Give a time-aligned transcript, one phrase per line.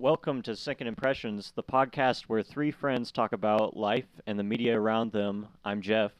[0.00, 4.80] Welcome to Second Impressions, the podcast where three friends talk about life and the media
[4.80, 5.48] around them.
[5.64, 6.12] I'm Jeff.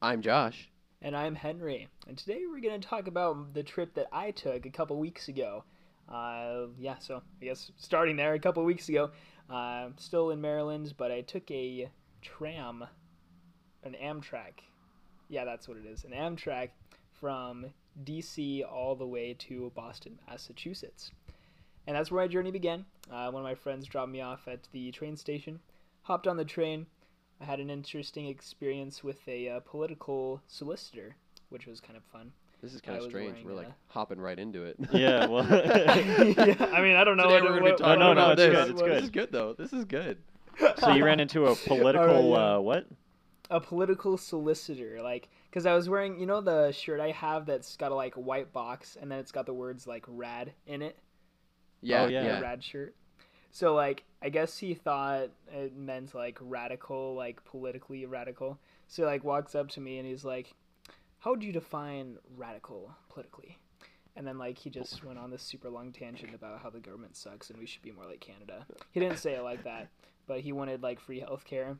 [0.00, 0.70] I'm Josh.
[1.02, 1.86] And I'm Henry.
[2.08, 5.28] And today we're going to talk about the trip that I took a couple weeks
[5.28, 5.64] ago.
[6.10, 9.10] Uh, yeah, so I guess starting there a couple weeks ago.
[9.50, 11.90] Uh, still in Maryland, but I took a
[12.22, 12.84] tram,
[13.82, 14.60] an Amtrak.
[15.28, 16.04] Yeah, that's what it is.
[16.04, 16.70] An Amtrak
[17.12, 17.66] from
[18.02, 21.10] DC all the way to Boston, Massachusetts.
[21.86, 22.86] And that's where my journey began.
[23.10, 25.60] Uh, one of my friends dropped me off at the train station,
[26.02, 26.86] hopped on the train.
[27.40, 31.16] I had an interesting experience with a uh, political solicitor,
[31.48, 32.32] which was kind of fun.
[32.62, 33.32] This is kind of strange.
[33.32, 34.76] wearing, We're like uh, hopping right into it.
[34.92, 37.24] Yeah, well, yeah, I mean, I don't know.
[37.24, 38.54] Today what, we're going to be talking no, no, about it's this.
[38.54, 39.02] good, it's This good.
[39.04, 39.52] is good though.
[39.52, 40.18] This is good.
[40.78, 42.54] so you ran into a political yeah.
[42.56, 42.86] uh, what?
[43.50, 47.76] a political solicitor, like, because I was wearing, you know, the shirt I have that's
[47.76, 50.98] got a like white box and then it's got the words like "rad" in it.
[51.84, 52.24] Yeah, Oh, yeah.
[52.24, 52.40] yeah.
[52.40, 52.94] rad shirt.
[53.50, 58.58] So like, I guess he thought it meant like radical, like politically radical.
[58.88, 60.54] So he, like walks up to me and he's like,
[61.20, 63.58] "How would you define radical politically?"
[64.16, 65.08] And then like he just oh.
[65.08, 67.92] went on this super long tangent about how the government sucks and we should be
[67.92, 68.66] more like Canada.
[68.90, 69.88] He didn't say it like that,
[70.26, 71.76] but he wanted like free healthcare.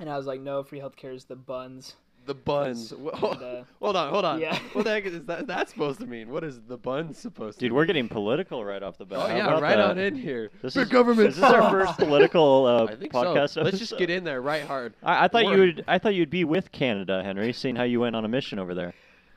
[0.00, 1.94] And I was like, "No, free healthcare is the buns."
[2.26, 2.92] The buns.
[2.92, 4.40] And, uh, hold on, hold on.
[4.40, 4.58] yeah.
[4.72, 5.46] What the heck is that?
[5.46, 6.28] That's supposed to mean?
[6.30, 7.64] What is the buns supposed to?
[7.64, 9.18] Dude, we're getting political right off the bat.
[9.18, 9.80] Oh How yeah, right that?
[9.92, 10.50] on in here.
[10.60, 11.28] This the is, government.
[11.28, 13.50] Is this our first political uh, podcast?
[13.50, 13.62] so.
[13.62, 14.94] Let's just get in there right hard.
[15.02, 15.84] I, I thought you would.
[15.88, 18.74] I thought you'd be with Canada, Henry, seeing how you went on a mission over
[18.74, 18.92] there.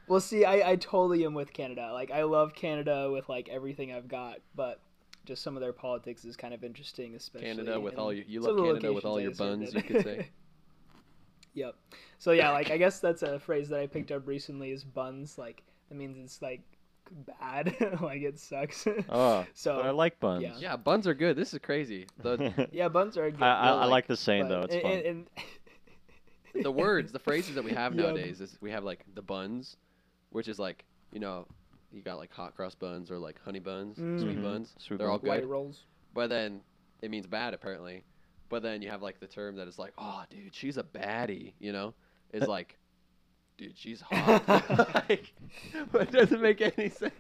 [0.08, 1.92] Well, see, I, I totally am with Canada.
[1.94, 4.82] Like, I love Canada with like everything I've got, but
[5.26, 8.26] just some of their politics is kind of interesting, especially Canada with in all your,
[8.26, 10.30] you love Canada with all your buns, you could say.
[11.54, 11.76] yep.
[12.18, 15.38] So yeah, like I guess that's a phrase that I picked up recently is buns.
[15.38, 16.62] Like that means it's like
[17.42, 18.88] bad, like it sucks.
[19.10, 20.44] Oh, So, but I like buns.
[20.44, 20.54] yeah.
[20.58, 21.36] Yeah, buns are good.
[21.36, 22.08] This is crazy.
[22.22, 23.44] The yeah, buns are good.
[23.44, 24.62] I, I, Well, I like like- the saying but- though.
[24.62, 24.92] It's and, fun.
[24.92, 25.28] and- and-
[26.64, 28.08] the words, the phrases that we have Yeah.
[28.08, 29.78] nowadays is we have like the buns,
[30.32, 30.84] which is like
[31.14, 31.46] you know,
[31.94, 34.44] you got like hot cross buns or like honey buns, sweet Mhm.
[34.44, 34.74] buns.
[34.78, 35.30] Sweet They're all buns.
[35.30, 35.84] white rolls.
[36.14, 36.62] But then
[37.02, 38.04] it means bad apparently.
[38.52, 41.54] But then you have like the term that is like, oh, dude, she's a baddie.
[41.60, 41.94] You know,
[42.34, 42.78] is like,
[43.58, 44.48] dude, she's hot.
[45.10, 45.34] like,
[45.94, 47.14] it doesn't make any sense.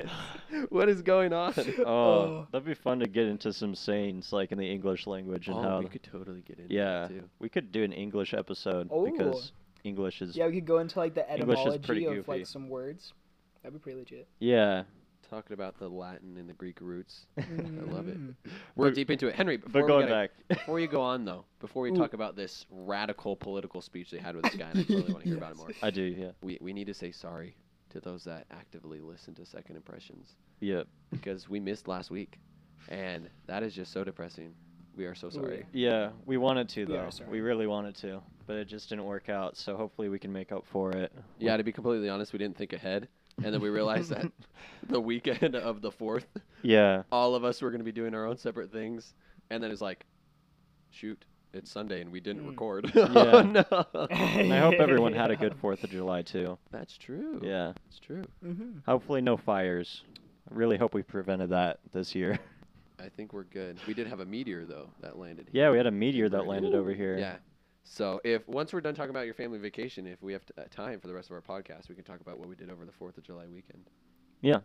[0.69, 1.53] What is going on?
[1.80, 2.47] Oh, Oh.
[2.52, 5.62] that'd be fun to get into some sayings like in the English language and oh,
[5.62, 5.80] how.
[5.80, 7.24] we could totally get into yeah, that too.
[7.40, 9.09] we could do an English episode Oh.
[9.09, 9.53] because
[9.84, 10.36] English is.
[10.36, 12.31] Yeah, we could go into like the English is etymology of goofy.
[12.40, 13.13] like some words.
[13.63, 14.28] That'd be pretty legit.
[14.40, 14.84] Yeah,
[15.31, 17.25] Talking about the Latin and the Greek roots.
[17.38, 17.44] I
[17.90, 18.19] love it.
[18.19, 18.36] Mm.
[18.75, 19.56] We're We're- deep into it, Henry.
[19.56, 20.58] Before but we going gotta- back.
[20.59, 21.96] Before you go on, though, before we Ooh.
[21.96, 25.24] talk about this radical political speech they had with this guy, and I totally want
[25.24, 26.02] to hear about it more, I do.
[26.02, 26.31] Yeah.
[26.42, 27.56] we, we need to say sorry
[27.92, 30.84] to those that actively listen to Second Impressions Yeah.
[31.12, 32.38] because we missed last week,
[32.90, 34.53] and that is just so depressing.
[34.98, 35.66] We are so Ooh, sorry.
[35.72, 37.09] Yeah, we wanted to We are though.
[37.09, 37.30] sorry.
[37.30, 39.56] We really wanted to, but it just didn't work out.
[39.56, 41.13] So hopefully we can make up for it.
[41.40, 43.08] Yeah, to be completely honest, we didn't think ahead,
[43.44, 44.31] and then we realized that
[44.90, 46.25] the weekend of the fourth,
[46.62, 47.03] Yeah.
[47.12, 49.13] all of us were going to be doing our own separate things,
[49.50, 50.06] and then it's like,
[50.90, 52.50] shoot, it's Sunday and we didn't Mm.
[52.50, 52.91] record.
[52.96, 53.06] Yeah.
[53.16, 54.07] oh no.
[54.09, 56.57] And I hope everyone had a good Fourth of July too.
[56.72, 57.41] That's true.
[57.44, 57.74] Yeah.
[57.88, 58.24] it's true.
[58.41, 60.03] hmm Hopefully no fires.
[60.50, 62.40] I really hope we prevented that this year.
[63.00, 63.78] I think we're good.
[63.88, 65.47] We did have a meteor though that landed.
[65.51, 66.47] Yeah, we had a meteor that Right.
[66.47, 67.18] landed over here.
[67.18, 67.35] Yeah.
[67.84, 70.64] So if once we're done talking about your family vacation, if we have t- uh,
[70.69, 72.86] time for the rest of our podcast, we can talk about what we did over
[72.86, 73.84] the Fourth of July weekend.
[74.42, 74.59] Yeah,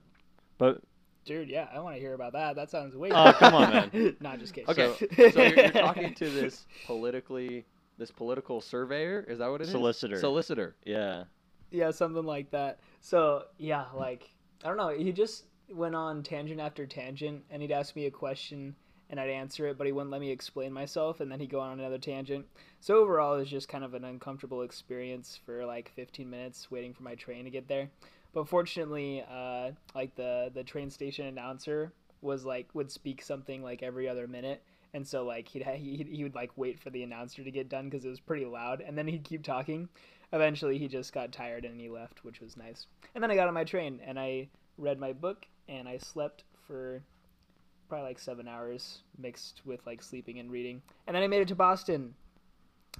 [0.58, 0.80] but
[1.26, 2.54] Dude, yeah, I want to hear about that.
[2.54, 3.10] That sounds way.
[3.12, 4.16] Oh, come on, man.
[4.20, 4.70] Not just kidding.
[4.70, 5.30] Okay, Okay.
[5.32, 7.66] so you're, you're talking to this politically,
[7.98, 9.26] this political surveyor.
[9.28, 9.70] Is that what it is?
[9.70, 10.20] Solicitor.
[10.20, 10.76] Solicitor.
[10.84, 11.24] yeah.
[11.72, 12.78] yeah, something like that.
[13.00, 14.30] So yeah, like
[14.64, 14.90] I don't know.
[14.90, 18.76] He just went on tangent after tangent, and he'd ask me a question,
[19.08, 21.60] and I'd answer it, but he wouldn't let me explain myself, and then he'd go
[21.60, 22.46] on another tangent.
[22.80, 26.92] So overall, it was just kind of an uncomfortable experience for like 15 minutes waiting
[26.92, 27.88] for my train to get there.
[28.32, 33.82] But fortunately, uh, like the the train station announcer was like would speak something like
[33.82, 34.62] every other minute.
[34.92, 37.68] And so like he'd ha- he he would like wait for the announcer to get
[37.68, 39.88] done because it was pretty loud, and then he'd keep talking.
[40.32, 42.88] Eventually, he just got tired and he left, which was nice.
[43.14, 46.44] And then I got on my train and I read my book and I slept
[46.66, 47.02] for
[47.88, 50.82] probably like seven hours mixed with like sleeping and reading.
[51.06, 52.14] And then I made it to Boston.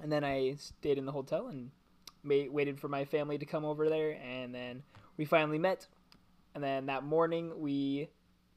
[0.03, 1.71] And then I stayed in the hotel and
[2.23, 4.19] ma- waited for my family to come over there.
[4.23, 4.83] And then
[5.17, 5.87] we finally met.
[6.55, 8.09] And then that morning we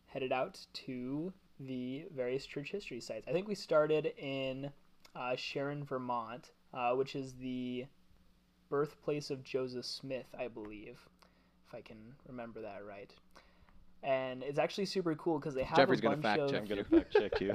[0.08, 3.28] headed out to the various church history sites.
[3.28, 4.72] I think we started in
[5.16, 7.86] uh, Sharon, Vermont, uh, which is the
[8.70, 11.00] birthplace of Joseph Smith, I believe,
[11.68, 11.98] if I can
[12.28, 13.12] remember that right.
[14.04, 16.68] And it's actually super cool because they have Jeffrey's a gonna fact of check I'm
[16.68, 17.54] gonna fact check you.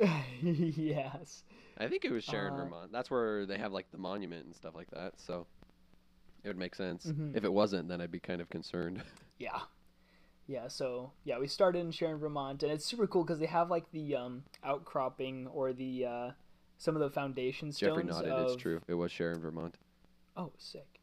[0.76, 1.44] yes.
[1.78, 2.92] I think it was Sharon, Uh, Vermont.
[2.92, 5.14] That's where they have like the monument and stuff like that.
[5.18, 5.46] So
[6.44, 7.06] it would make sense.
[7.06, 7.36] Mhm.
[7.36, 9.02] If it wasn't, then I'd be kind of concerned.
[9.38, 9.60] Yeah.
[10.48, 13.68] Yeah, so yeah, we started in Sharon, Vermont, and it's super cool because they have
[13.68, 16.30] like the um, outcropping or the uh,
[16.78, 17.90] some of the foundation stones.
[17.96, 18.30] Jeffrey nodded.
[18.30, 18.52] of...
[18.52, 18.80] It's true.
[18.86, 19.76] It was Sharon, Vermont.
[20.36, 21.00] Oh, sick!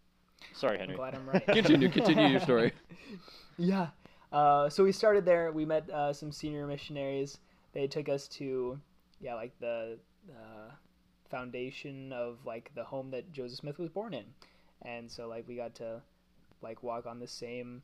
[0.53, 0.95] Sorry, I'm Henry.
[0.95, 1.45] glad I'm right.
[1.45, 1.89] Continue.
[1.89, 2.71] Continue your story.
[3.57, 3.87] yeah.
[4.33, 5.51] Uh, so we started there.
[5.51, 7.37] We met uh, some senior missionaries.
[7.73, 8.79] They took us to,
[9.21, 9.97] yeah, like the
[10.29, 10.71] uh,
[11.29, 14.25] foundation of like the home that Joseph Smith was born in,
[14.81, 16.01] and so like we got to
[16.61, 17.81] like walk on the same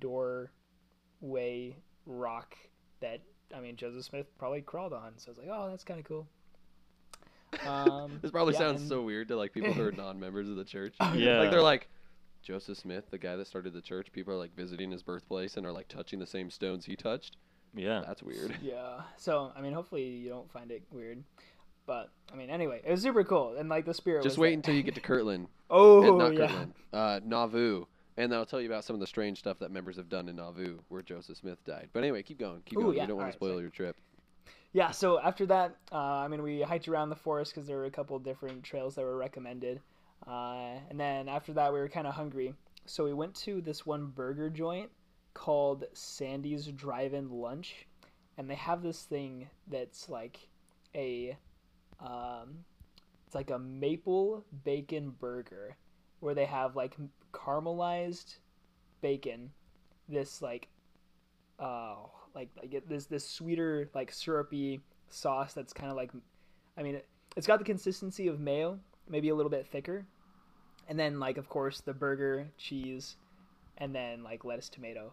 [0.00, 2.56] doorway rock
[3.00, 3.20] that
[3.54, 5.12] I mean Joseph Smith probably crawled on.
[5.16, 6.26] So I was like, oh, that's kind of cool.
[7.66, 10.56] Um, This probably yeah, sounds and- so weird to like people who are non-members of
[10.56, 10.94] the church.
[11.14, 11.38] Yeah.
[11.40, 11.88] Like they're like
[12.48, 14.10] Joseph Smith, the guy that started the church.
[14.10, 17.36] People are like visiting his birthplace and are like touching the same stones he touched.
[17.76, 18.02] Yeah.
[18.06, 18.56] That's weird.
[18.62, 19.02] Yeah.
[19.18, 21.22] So I mean, hopefully you don't find it weird.
[21.84, 24.22] But I mean, anyway, it was super cool, and like the spirit.
[24.22, 24.54] Just was wait there.
[24.54, 25.48] until you get to Kirtland.
[25.68, 26.46] Oh and not yeah.
[26.46, 26.72] Kirtland.
[26.90, 27.84] Uh, Nauvoo.
[28.16, 30.36] And I'll tell you about some of the strange stuff that members have done in
[30.36, 31.90] Nauvoo, where Joseph Smith died.
[31.92, 32.62] But anyway, keep going.
[32.64, 32.96] Keep Ooh, going.
[32.96, 33.60] yeah, You don't want alright, to spoil sorry.
[33.62, 33.96] your trip.
[34.72, 34.90] Yeah.
[34.90, 37.90] So after that, uh, I mean, we hiked around the forest because there were a
[37.90, 39.80] couple different trails that were recommended,
[40.26, 42.54] uh, and then after that, we were kind of hungry,
[42.86, 44.90] so we went to this one burger joint
[45.34, 47.86] called Sandy's Drive-In Lunch,
[48.36, 50.48] and they have this thing that's like
[50.94, 51.36] a,
[52.00, 52.64] um,
[53.26, 55.76] it's like a maple bacon burger,
[56.20, 56.96] where they have like
[57.32, 58.38] caramelized
[59.00, 59.50] bacon,
[60.08, 60.68] this like,
[61.58, 66.10] oh, like like this this sweeter like syrupy sauce that's kind of like,
[66.76, 67.06] I mean, it,
[67.36, 70.06] it's got the consistency of mayo, maybe a little bit thicker,
[70.88, 73.16] and then like of course the burger cheese,
[73.76, 75.12] and then like lettuce tomato,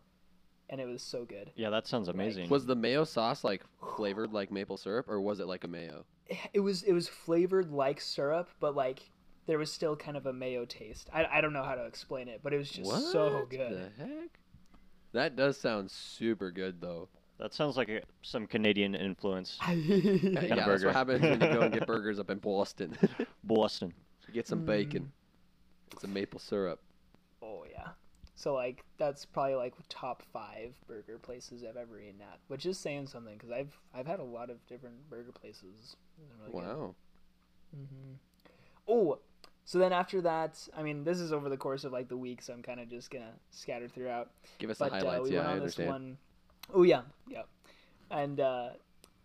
[0.69, 1.51] and it was so good.
[1.55, 2.49] Yeah, that sounds amazing.
[2.49, 3.63] Was the mayo sauce like
[3.95, 6.05] flavored like maple syrup, or was it like a mayo?
[6.53, 9.09] it was it was flavored like syrup, but like
[9.47, 11.09] there was still kind of a mayo taste.
[11.13, 13.71] I, I don't know how to explain it, but it was just what so good.
[13.71, 14.39] the heck?
[15.13, 17.09] That does sound super good, though.
[17.39, 19.57] That sounds like a, some Canadian influence.
[19.67, 20.85] yeah, Got a that's burger.
[20.87, 22.97] what happens when you go and get burgers up in Boston.
[23.43, 23.93] Boston.
[24.27, 24.65] you get some Mm.
[24.65, 25.11] bacon,
[25.99, 26.79] some maple syrup.
[27.41, 27.89] oh yeah.
[28.37, 32.77] So like that's probably like top five burger places I've ever eaten at, which is
[32.77, 35.95] saying something because I've I've had a lot of different burger places.
[36.17, 36.77] They're really good.
[36.77, 36.95] Wow.
[37.73, 38.13] hmm
[38.87, 39.19] Oh,
[39.63, 42.41] so then after that, I mean, this is over the course of like the week,
[42.41, 44.31] so I'm kind of just gonna scatter throughout.
[44.59, 45.23] Give us But the uh, highlights.
[45.29, 45.89] we yeah, went I on this understand.
[45.89, 46.17] one
[46.73, 47.43] oh yeah, yeah,
[48.11, 48.69] and uh,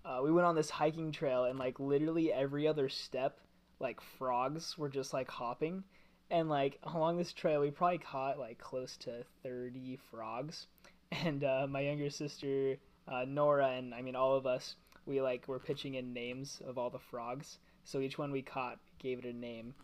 [0.04, 3.38] uh, we went on this hiking trail, and like literally every other step,
[3.78, 5.84] like frogs were just like hopping,
[6.30, 10.66] and like along this trail, we probably caught like close to thirty frogs,
[11.12, 12.76] and uh, my younger sister
[13.08, 14.76] uh, Nora and I mean all of us,
[15.06, 17.58] we like were pitching in names of all the frogs.
[17.84, 19.74] So each one we caught gave it a name,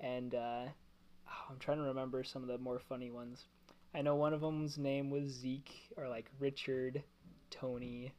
[0.00, 0.64] and uh,
[1.28, 3.46] oh, I'm trying to remember some of the more funny ones.
[3.94, 7.02] I know one of them's name was Zeke or like Richard,
[7.50, 8.12] Tony,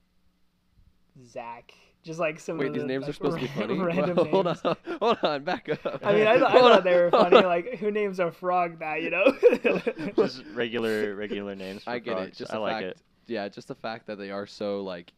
[1.25, 1.73] Zach.
[2.03, 3.79] Just like some Wait, of these the, names like, are supposed to be funny.
[3.79, 4.61] Random Well, hold names.
[4.65, 6.01] on, hold on, back up.
[6.03, 7.41] I mean, I, th- I Hold thought they were funny.
[7.45, 9.01] Like, who names a frog that?
[9.01, 10.11] You know?
[10.17, 11.83] Just regular regular names.
[11.85, 12.27] For I get frogs.
[12.29, 12.35] it.
[12.35, 12.97] Just I like fact, it.
[13.27, 15.13] yeah, just the fact that they are so like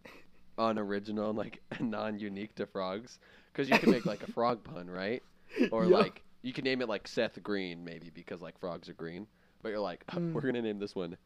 [0.60, 3.18] unoriginal and like non-unique to frogs.
[3.52, 5.24] Because you can make like a frog pun, right?
[5.72, 5.98] Or Yeah.
[5.98, 9.26] like you can name it like Seth Green, maybe because like frogs are green.
[9.66, 10.32] But you're like, Mm.
[10.32, 11.18] we're gonna name this one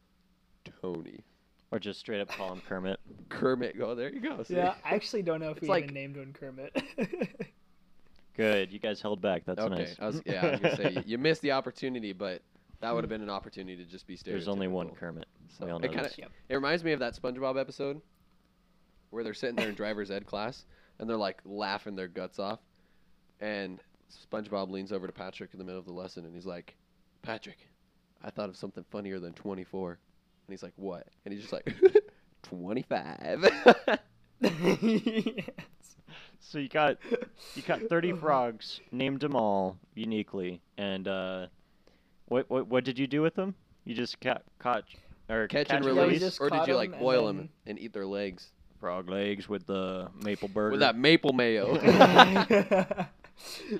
[0.80, 1.22] Tony
[1.70, 2.98] Or just straight up call him Kermit.
[3.28, 3.76] Kermit.
[3.76, 4.42] Go there, you go.
[4.44, 4.54] See?
[4.56, 6.74] yeah, I actually don't know if It's we like- even named one Kermit.
[8.38, 8.72] Good.
[8.72, 9.42] You guys held back.
[9.44, 9.74] That's okay.
[9.74, 9.96] nice.
[10.00, 12.40] I was, yeah, I was gonna say you- you missed the opportunity, but
[12.80, 14.24] that would have been an opportunity to just be stereotypical.
[14.24, 15.26] There's only one Kermit.
[15.58, 16.30] So we all it kinda- Yep.
[16.48, 18.00] It reminds me of that SpongeBob episode
[19.10, 20.64] where they're sitting there in driver's ed class
[20.98, 22.60] and they're like laughing their guts off,
[23.38, 23.80] and
[24.10, 26.74] SpongeBob leans over to Patrick in the middle of the lesson and he's like,
[27.20, 27.68] "Patrick,
[28.22, 29.98] I thought of something funnier than 24," and
[30.48, 31.74] he's like, "What?" And he's just like,
[32.42, 33.48] "25."
[34.40, 35.46] yes.
[36.42, 36.96] So you got
[37.54, 41.46] you got 30 frogs, named them all uniquely, and uh,
[42.26, 43.54] what what what did you do with them?
[43.84, 44.84] You just caught caught
[45.28, 47.92] or Catch and and release, just or did you like boil them then- and eat
[47.92, 48.50] their legs
[48.80, 50.70] frog legs with the maple burger.
[50.72, 51.76] with that maple mayo?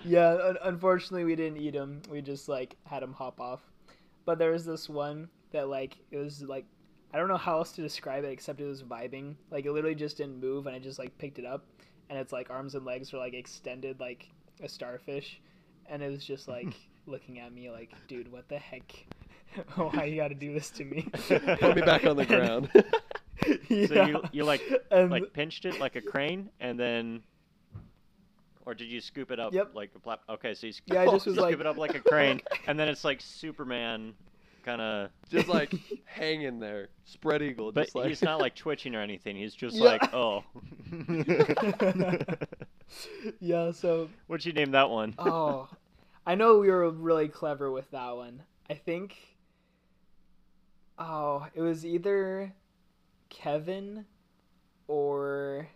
[0.04, 2.02] yeah, un- unfortunately we didn't eat them.
[2.11, 3.61] We just like had them hop off.
[4.30, 6.64] But there was this one that like it was like
[7.12, 9.34] I don't know how else to describe it except it was vibing.
[9.50, 11.66] Like it literally just didn't move and I just like picked it up
[12.08, 14.28] and its like arms and legs were like extended like
[14.62, 15.40] a starfish
[15.88, 16.72] and it was just like
[17.06, 19.04] looking at me like, dude, what the heck?
[19.75, 21.08] Why you got to do this to me?
[21.12, 22.70] Put me back on the ground.
[23.68, 23.87] yeah.
[23.88, 27.25] So you you like and like pinched it like a crane, and then,
[28.67, 29.71] or did you scoop it up Yep.
[29.75, 30.21] like a plat?
[30.29, 32.40] Okay, so you, sc- Yeah, I just you was scoop it up like a crane,
[32.67, 34.14] and then it's like Superman,
[34.64, 35.11] kind of.
[35.31, 35.73] Just like
[36.05, 37.73] hanging there, spread eagle.
[37.73, 39.37] But like he's not like twitching or anything.
[39.37, 39.85] He's just Yeah.
[39.85, 40.45] like, oh.
[43.40, 45.14] yeah, so What'd you name that one?
[45.19, 45.69] oh,
[46.26, 48.43] I know we were really clever with that one.
[48.69, 49.17] I think.
[50.99, 52.52] Oh, it was either
[53.31, 54.05] Kevin
[54.87, 55.67] or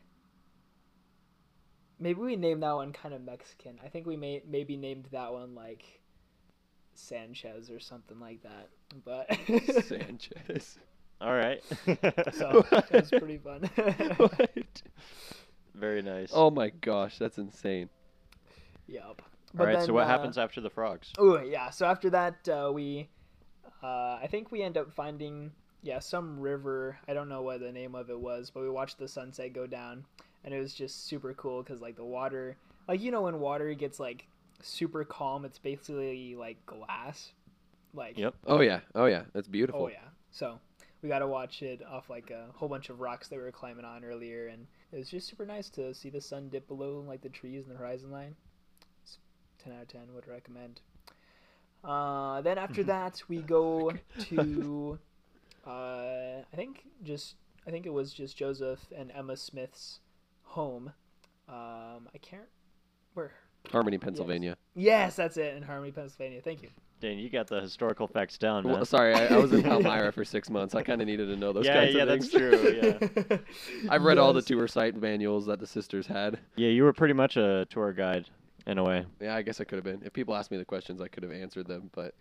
[2.04, 3.80] maybe we named that one kind of Mexican.
[3.84, 5.84] I think we may maybe named that one like
[6.94, 8.70] Sanchez or something like that.
[9.04, 9.28] But
[9.82, 10.78] Sanchez.
[11.20, 11.62] All right.
[12.32, 13.70] so that was pretty fun.
[14.16, 14.82] What?
[15.74, 16.32] Very nice.
[16.32, 17.90] Oh my gosh, that's insane.
[18.86, 19.22] yep.
[19.58, 19.78] All But right.
[19.78, 21.16] then, so what uh, happens after the frogs?
[21.18, 21.70] Oh yeah.
[21.70, 23.08] So after that, uh, we,
[23.82, 26.98] uh, I think we end up finding yeah some river.
[27.08, 29.66] I don't know what the name of it was, but we watched the sunset go
[29.66, 30.06] down,
[30.44, 32.56] and it was just super cool because like the water,
[32.88, 34.26] like you know when water gets like
[34.62, 37.32] super calm, it's basically like glass.
[37.92, 38.34] Like Yep.
[38.46, 39.82] Oh yeah, oh yeah, that's beautiful.
[39.84, 40.08] oh yeah.
[40.30, 40.58] So
[41.02, 43.52] we got to watch it off like a whole bunch of rocks that we were
[43.52, 47.04] climbing on earlier, and it was just super nice to see the sun dip below
[47.06, 48.34] like the trees and the horizon line.
[49.02, 49.18] It's
[49.62, 50.02] ten out of ten.
[50.14, 50.80] Would recommend.
[51.84, 53.92] Uh, then after that, we go
[54.30, 54.98] to,
[55.66, 57.34] uh, I think just
[57.66, 60.00] I think it was just Joseph and Emma Smith's
[60.54, 60.92] home.
[61.48, 62.48] Um, I can't
[63.14, 63.32] where.
[63.70, 64.56] Harmony, Pennsylvania.
[64.74, 66.40] Yes, that's it in Harmony, Pennsylvania.
[66.42, 66.68] Thank you.
[67.00, 68.74] Dang, you got the historical facts down, man.
[68.74, 70.74] Well, sorry, I, I was in Palmyra for six months.
[70.74, 73.08] I kind of needed to know those yeah, kinds yeah, of that's true.
[73.30, 73.38] Yeah.
[73.90, 76.38] I've read all the tour site manuals that the sisters had.
[76.56, 78.28] yeah, you were pretty much a tour guide
[78.66, 79.04] in a way.
[79.20, 80.02] Yeah, I guess I could have been.
[80.04, 81.90] If people asked me the questions, I could have answered them.
[81.94, 82.14] But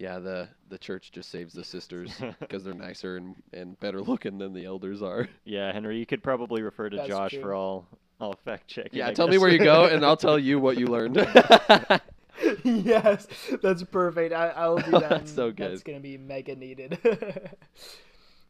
[0.00, 4.38] yeah, the the church just saves the sisters because they're nicer and, and better looking
[4.38, 5.28] than the elders are.
[5.44, 7.42] Yeah, Henry, you could probably refer to That's Josh true.
[7.42, 7.86] for all
[8.18, 8.98] all fact checking.
[8.98, 11.16] Yeah, I tell me where you go, and I'll tell you what you learned.
[12.64, 13.26] yes,
[13.62, 14.32] that's perfect.
[14.32, 15.10] I, I'll do that.
[15.10, 15.72] That's so good.
[15.72, 16.98] That's gonna be mega needed.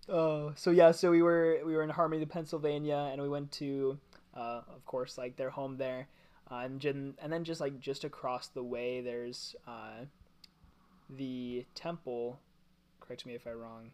[0.08, 3.98] oh, so yeah, so we were we were in Harmony, Pennsylvania, and we went to,
[4.36, 6.06] uh, of course, like their home there,
[6.48, 10.04] uh, and jen- and then just like just across the way, there's uh,
[11.16, 12.40] the temple.
[13.00, 13.90] Correct me if I'm wrong.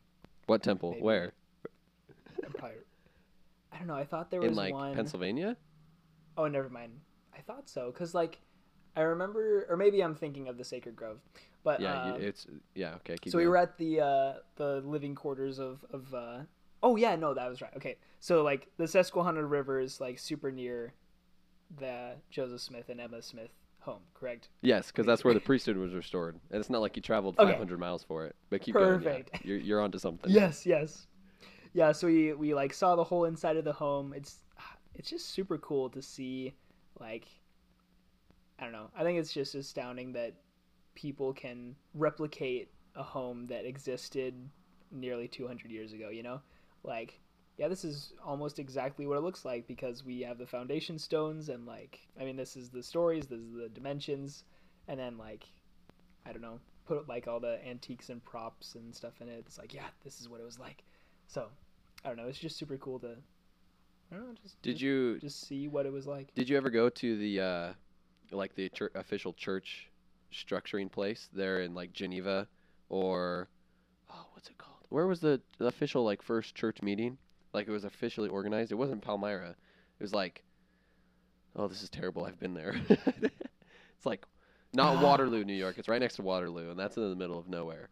[0.47, 0.91] what temple?
[0.93, 1.03] Maybe.
[1.03, 1.33] Where?
[2.55, 2.79] Probably.
[3.73, 3.95] I don't know.
[3.95, 4.95] I thought there was In like one.
[4.95, 5.57] Pennsylvania?
[6.37, 6.93] Oh, never mind.
[7.37, 8.41] I thought so because like
[8.97, 11.19] I remember, or maybe I'm thinking of the Sacred Grove,
[11.63, 12.95] but Yeah, uh, it's yeah.
[12.97, 16.15] Okay, keep so we were at the uh, the living quarters of of.
[16.15, 16.39] Uh,
[16.83, 17.73] oh yeah, no, that was right.
[17.77, 20.95] Okay, so like the Susquehanna River is like super near
[21.79, 23.51] the Joseph Smith and Emma Smith
[23.87, 24.51] home, correct?
[24.61, 27.53] Yes, because that's where the priesthood was restored, and it's not like you traveled Okay.
[27.53, 28.37] 500 miles for it.
[28.51, 29.31] But keep Perfect.
[29.33, 29.41] going.
[29.43, 29.49] Yeah.
[29.49, 30.31] You're you're onto something.
[30.31, 31.07] Yes, yes,
[31.73, 31.93] yeah.
[31.93, 34.13] So we we like saw the whole inside of the home.
[34.15, 34.43] It's
[34.95, 36.55] it's just super cool to see,
[37.01, 37.27] like,
[38.59, 38.91] I don't know.
[38.97, 40.35] I think it's just astounding that
[40.95, 44.35] people can replicate a home that existed
[44.91, 46.11] nearly 200 years ago.
[46.11, 46.41] You know,
[46.83, 47.21] like.
[47.57, 51.49] Yeah, this is almost exactly what it looks like because we have the foundation stones
[51.49, 54.45] and like I mean this is the stories, this is the dimensions,
[54.89, 55.45] and then like
[56.27, 59.45] I don't know, put like all the antiques and props and stuff in it.
[59.47, 60.83] It's like, yeah, this is what it was like.
[61.29, 61.47] So,
[62.05, 62.27] I don't know.
[62.27, 63.17] It's just super cool to,
[64.11, 66.35] I don't know, just Did just, you just see what it was like?
[66.35, 67.73] did you ever go to the uh,
[68.31, 69.89] like the chur- official church
[70.33, 72.49] structuring place there in like Geneva
[72.89, 73.49] or
[74.11, 74.85] oh what's it called?
[74.89, 77.19] Where was the, the official like first church meeting?
[77.57, 78.71] Like it was officially organized.
[78.71, 79.49] It wasn't Palmyra.
[79.49, 80.45] It was like
[81.57, 82.27] oh this is terrible.
[82.27, 82.79] I've been there.
[82.89, 84.27] it's like
[84.75, 85.03] not.
[85.03, 85.79] Waterloo, New York.
[85.79, 87.89] It's right next to Waterloo, and that's in the middle of nowhere.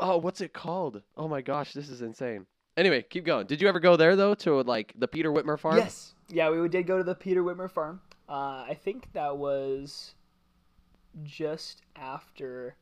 [0.00, 1.02] Oh, what's it called?
[1.14, 2.46] Oh my gosh, this is insane.
[2.78, 3.46] Anyway, keep going.
[3.46, 5.76] Did you ever go there though to like the Peter Whitmer farm?
[5.76, 6.14] Yes.
[6.30, 8.00] Yeah, we did go to the Peter Whitmer farm.
[8.30, 10.14] Uh, I think that was
[11.22, 12.76] just after,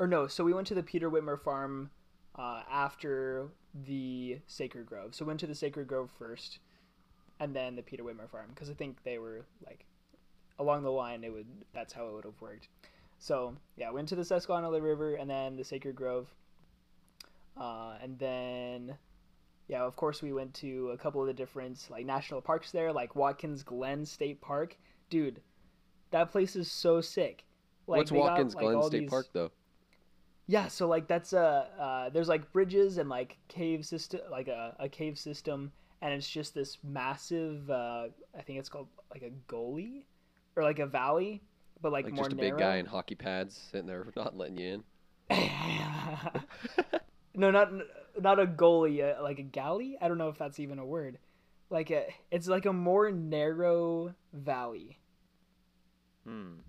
[0.00, 1.90] or no, so we went to the Peter Whitmer farm
[2.38, 5.14] uh, after the Sacred Grove.
[5.14, 6.58] So went to the Sacred Grove first,
[7.40, 9.84] and then the Peter Whitmer farm because I think they were like
[10.58, 11.24] along the line.
[11.24, 12.68] It would that's how it would have worked.
[13.18, 16.28] So yeah, went to the Susquehanna River and then the Sacred Grove,
[17.56, 18.96] uh, and then
[19.68, 22.92] yeah, of course we went to a couple of the different like national parks there,
[22.92, 24.76] like Watkins Glen State Park.
[25.10, 25.40] Dude,
[26.10, 27.44] that place is so sick.
[27.86, 29.50] Like, What's they got, Watkins like, Glen State these- Park though?
[30.48, 34.74] Yeah, so like that's a uh, there's like bridges and like cave system, like a,
[34.80, 37.68] a cave system, and it's just this massive.
[37.70, 40.04] Uh, I think it's called like a goalie
[40.56, 41.42] or like a valley,
[41.82, 42.56] but like, Like more just a narrow.
[42.56, 44.82] big guy in hockey pads sitting there not letting you
[45.30, 45.30] in.
[47.34, 47.70] no, not
[48.20, 49.98] not a goalie, uh, like a galley.
[50.00, 51.18] I don't know if that's even a word.
[51.70, 54.98] Like a, it's like a more narrow valley.
[56.26, 56.60] Hmm.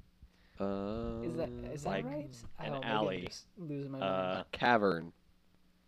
[0.59, 2.29] Uh, Is that is that Like right?
[2.59, 3.25] I an don't know, maybe I'm alley.
[3.27, 4.45] just losing my Uh, mind.
[4.51, 5.13] cavern?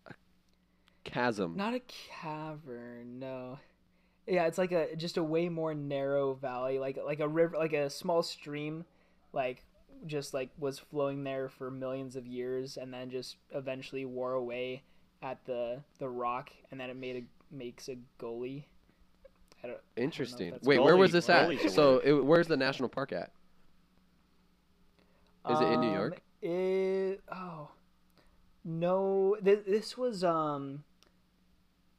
[0.08, 0.13] A
[1.04, 1.56] chasm.
[1.58, 3.60] Not a cavern, no.
[4.28, 7.74] Yeah, it's like a just a way more narrow valley, like like a river, like
[7.74, 8.86] a small stream,
[9.34, 9.66] like
[10.06, 14.84] just like was flowing there for millions of years, and then just eventually wore away
[15.22, 18.63] at the the rock, and then it made a makes a goalie.
[19.63, 19.80] I don't.
[19.98, 20.51] Interesting.
[20.51, 21.70] that's Wait, where was this at?
[21.72, 23.32] So, it, where's the national park at?
[25.50, 26.21] Is it in New Um, York?
[26.41, 27.69] It oh
[28.63, 30.83] no, this this was um.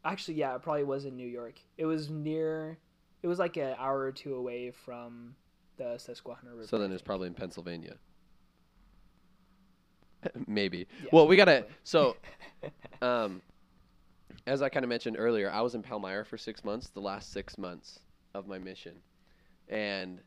[0.04, 1.60] Actually, yeah, it probably was in New York.
[1.78, 2.78] It was near.
[3.22, 5.36] It was like an hour or two away from
[5.76, 6.66] the Susquehanna River.
[6.66, 7.94] So then it's probably in Pennsylvania.
[10.46, 10.86] Maybe.
[11.02, 11.66] Yeah, well, we gotta.
[11.84, 12.16] So,
[13.02, 13.42] um,
[14.46, 17.32] as I kind of mentioned earlier, I was in Palmyra for six months, the last
[17.32, 18.00] six months
[18.34, 18.94] of my mission,
[19.68, 20.20] and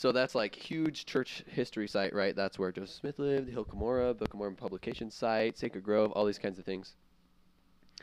[0.00, 2.34] so that's like huge church history site, right?
[2.34, 6.24] That's where Joseph Smith lived, Hill Cumorah, Book of Mormon publication site, Sacred Grove, all
[6.24, 6.96] these kinds of things.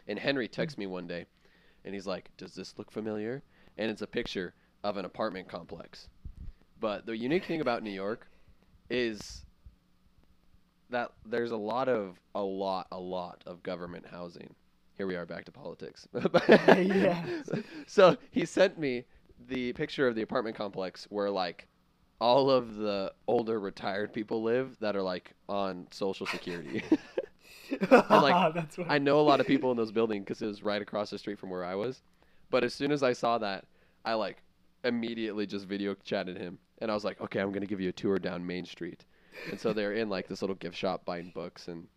[0.07, 1.25] And Henry texts me one day,
[1.83, 3.41] and he's like, "Does this look familiar?"
[3.79, 6.07] And it's a picture of an apartment complex.
[6.79, 8.27] But the unique thing about New York
[8.91, 9.43] is
[10.91, 14.53] that there's a lot of a lot a lot of government housing.
[14.97, 16.07] Here we are back to politics.
[16.77, 17.49] Yes.
[17.87, 19.05] So he sent me
[19.47, 21.67] the picture of the apartment complex where like
[22.19, 26.83] all of the older retired people live that are like on social security.
[27.91, 30.63] like, that's what I know a lot of people in those buildings because it was
[30.63, 32.01] right across the street from where I was.
[32.49, 33.65] But as soon as I saw that,
[34.05, 34.41] I like
[34.83, 37.93] immediately just video chatted him, and I was like, "Okay, I'm gonna give you a
[37.93, 39.05] tour down Main Street."
[39.49, 41.87] And so they're in like this little gift shop buying books and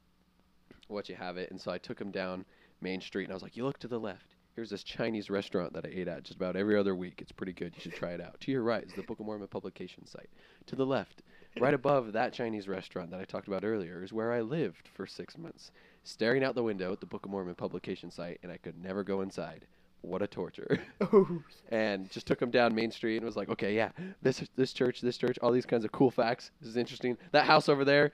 [0.89, 1.51] what you have it.
[1.51, 2.45] And so I took him down
[2.81, 4.35] Main Street, and I was like, "You look to the left.
[4.61, 7.23] Here's this Chinese restaurant that I ate at just about every other week.
[7.23, 7.73] It's pretty good.
[7.75, 8.39] You should try it out.
[8.41, 10.29] To your right is the Book of Mormon publication site.
[10.67, 11.23] To the left,
[11.59, 15.07] right above that Chinese restaurant that I talked about earlier, is where I lived for
[15.07, 15.71] six months,
[16.05, 19.03] staring out the window at the Book of Mormon publication site, and I could never
[19.03, 19.65] go inside.
[20.03, 20.79] What a torture.
[21.01, 24.75] Oh, and just took him down Main Street and was like, okay, yeah, this this
[24.75, 26.51] church, this church, all these kinds of cool facts.
[26.61, 27.17] This is interesting.
[27.33, 28.13] That house over there,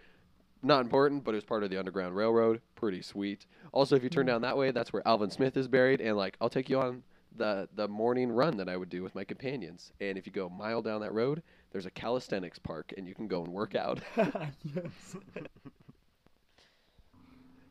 [0.66, 2.60] not important, but it was part of the Underground Railroad.
[2.74, 3.46] Pretty sweet.
[3.72, 6.00] Also, if you turn down that way, that's where Alvin Smith is buried.
[6.00, 7.02] And like, I'll take you on
[7.36, 9.92] the the morning run that I would do with my companions.
[10.00, 13.14] And if you go a mile down that road, there's a calisthenics park, and you
[13.14, 14.00] can go and work out.
[14.16, 15.16] yes.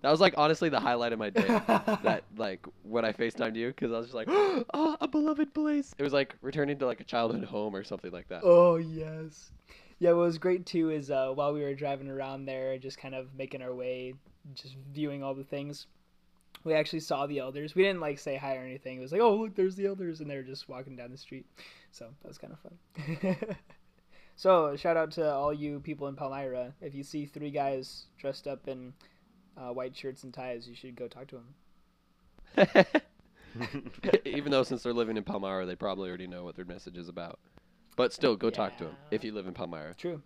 [0.06, 1.48] That was like honestly the highlight of my day.
[1.48, 5.96] that like when I FaceTimed you because I was just like, oh, a beloved place.
[5.98, 8.42] It was like returning to like a childhood home or something like that.
[8.44, 9.52] Oh yes.
[10.00, 13.16] Yeah, what was great too is uh, while we were driving around there, just kind
[13.16, 14.14] of making our way,
[14.54, 15.88] just viewing all the things.
[16.64, 17.76] We actually saw the elders.
[17.76, 18.98] We didn't like say hi or anything.
[18.98, 21.18] It was like, oh look, there's the elders, and they were just walking down the
[21.18, 21.46] street.
[21.92, 23.38] So that was kind of fun.
[24.36, 26.74] so shout out to all you people in Palmyra.
[26.82, 28.94] If you see three guys dressed up in
[29.58, 31.42] uh, white shirts and ties, you should go talk to
[32.56, 32.86] them.
[34.26, 37.10] Even though since they're living in Palmyra, they probably already know what their message is
[37.10, 37.40] about.
[37.96, 39.94] But still, go talk to them if you live in Palmyra.
[39.96, 40.22] True.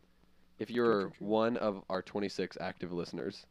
[0.57, 1.27] If you're true, true.
[1.27, 3.45] one of our 26 active listeners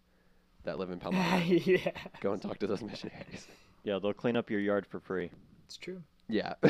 [0.65, 3.47] that live in Palmyra, yeah, go and talk to those missionaries.
[3.85, 5.31] Yeah, they'll clean up your yard for free.
[5.65, 6.03] it's true.
[6.29, 6.55] Yeah.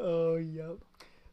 [0.00, 0.78] oh, yep.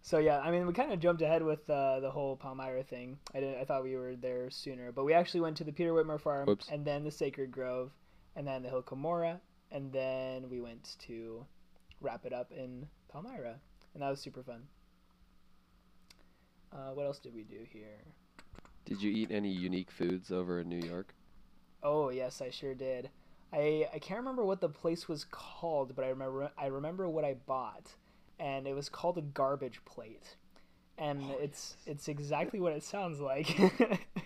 [0.01, 3.17] So yeah, I mean, we kind of jumped ahead with uh, the whole Palmyra thing.
[3.33, 3.59] I didn't.
[3.59, 6.47] I thought we were there sooner, but we actually went to the Peter Whitmer farm,
[6.47, 6.67] Whoops.
[6.69, 7.91] and then the Sacred Grove,
[8.35, 9.39] and then the Hill Cumorah,
[9.71, 11.45] and then we went to
[12.01, 13.55] wrap it up in Palmyra,
[13.93, 14.67] and that was super fun.
[16.71, 18.13] Uh, what else did we do here?
[18.85, 21.15] Did you eat any unique foods over in New York?
[21.83, 23.09] Oh yes, I sure did.
[23.53, 27.25] I I can't remember what the place was called, but I remember I remember what
[27.25, 27.95] I bought,
[28.39, 30.35] and it was called a garbage plate,
[30.97, 33.57] and Oh, it's it's exactly what it sounds like,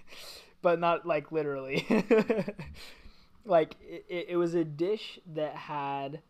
[0.61, 1.85] but not like literally.
[3.45, 6.21] like it, it was a dish that had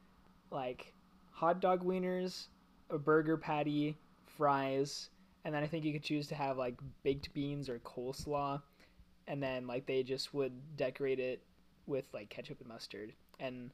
[0.52, 0.94] like
[1.32, 2.48] hot dog wieners,
[2.90, 3.98] a burger patty,
[4.38, 5.10] fries,
[5.46, 8.62] and then I think you could choose to have like baked beans or coleslaw
[9.28, 11.42] and then like they just would decorate it
[11.88, 13.72] with like ketchup and mustard and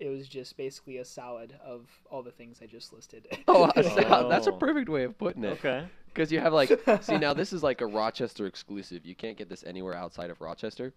[0.00, 3.26] it was just basically a salad of all the things I just listed.
[3.48, 3.82] Oh, a
[4.28, 4.56] that's a Oh.
[4.56, 5.52] perfect way of putting it.
[5.64, 5.86] Okay.
[6.06, 9.06] Because you have like, see now this is like a Rochester exclusive.
[9.06, 10.92] You can't get this anywhere outside of Rochester.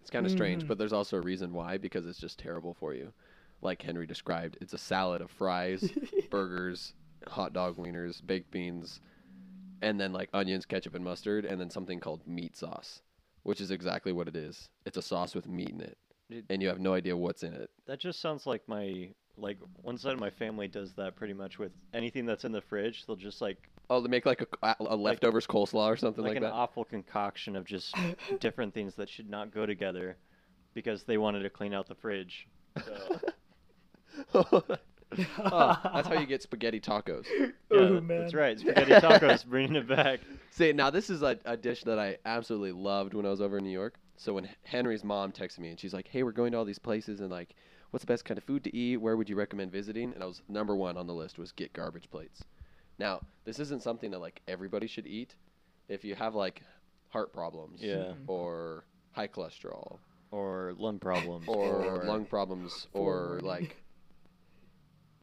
[0.00, 0.68] It's kind of strange, Mm.
[0.68, 3.12] but there's also a reason why because it's just terrible for you.
[3.62, 5.90] Like Henry described, it's a salad of fries,
[6.30, 6.94] burgers,
[7.28, 9.00] hot dog wieners, baked beans,
[9.82, 13.02] and then like onions, ketchup, and mustard, and then something called meat sauce,
[13.42, 14.68] which is exactly what it is.
[14.86, 15.98] It's a sauce with meat in it,
[16.30, 16.46] Dude.
[16.48, 17.70] and you have no idea what's in it.
[17.86, 21.58] That just sounds like my like one side of my family does that pretty much
[21.58, 23.04] with anything that's in the fridge.
[23.06, 26.34] They'll just like Oh, they make like a, a- a leftovers coleslaw or something like,
[26.34, 26.42] that.
[26.42, 26.60] like, an that.
[26.62, 27.94] awful concoction of just
[28.40, 30.16] different things that should not go together
[30.74, 32.46] because they wanted to clean out the fridge.
[32.84, 33.20] So,
[34.34, 34.62] oh,
[35.92, 37.26] that's how you get spaghetti tacos.
[37.38, 38.20] yeah, Oh, that- man.
[38.20, 38.58] that's right.
[38.58, 40.20] Spaghetti tacos, bringing it back.
[40.50, 43.58] See, now this is a, a dish that I absolutely loved when I was over
[43.58, 43.94] in New York.
[44.16, 46.78] So when Henry's mom texted me and she's like, "Hey, we're going to all these
[46.78, 47.54] places and like,
[47.90, 48.98] what's the best kind of food to eat?
[48.98, 51.72] Where would you recommend visiting?" And I was number one on the list was get
[51.72, 52.42] garbage plates.
[52.98, 55.34] Now this isn't something that like everybody should eat.
[55.88, 56.62] If you have like
[57.08, 57.94] heart problems, Yeah.
[57.96, 58.24] Mm-hmm.
[58.30, 59.98] or high cholesterol,
[60.30, 61.46] Or lung problems.
[61.48, 63.76] or lung problems, or like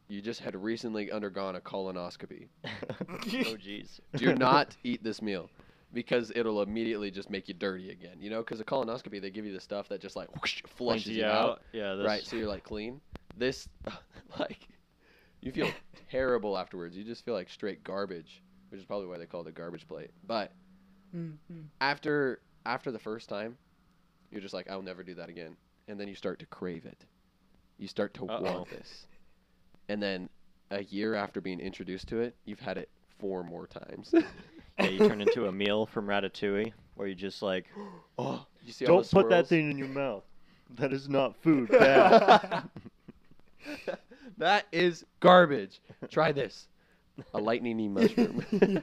[0.08, 2.48] you just had recently undergone a colonoscopy.
[3.08, 4.00] oh jeez.
[4.16, 5.50] do not eat this meal
[5.92, 8.16] because it'll immediately just make you dirty again.
[8.20, 11.04] You know, because a colonoscopy they give you the stuff that just like whoosh, flushes
[11.04, 12.24] Cleans you out, Yeah, this, right?
[12.26, 13.00] So you're like clean.
[13.36, 13.68] This,
[14.38, 14.66] like,
[15.40, 15.70] you feel
[16.10, 16.96] terrible afterwards.
[16.96, 19.86] You just feel like straight garbage, which is probably why they call it a garbage
[19.86, 20.10] plate.
[20.26, 20.52] But
[21.16, 21.64] Mm, mm.
[21.80, 23.56] after after the first time,
[24.30, 27.06] you're just like, I'll never do that again, and then you start to crave it.
[27.78, 28.42] You start to Uh-oh.
[28.42, 29.06] want this,
[29.88, 30.28] and then
[30.70, 34.14] a year after being introduced to it, you've had it four more times.
[34.78, 37.66] yeah, you turn into a meal from Ratatouille where you just like
[38.18, 40.24] Oh, you see don't the put that thing in your mouth.
[40.76, 41.68] That is not food.
[41.70, 42.68] Bad.
[44.38, 45.80] that is garbage.
[46.10, 46.68] Try this.
[47.34, 48.82] A lightningy mushroom.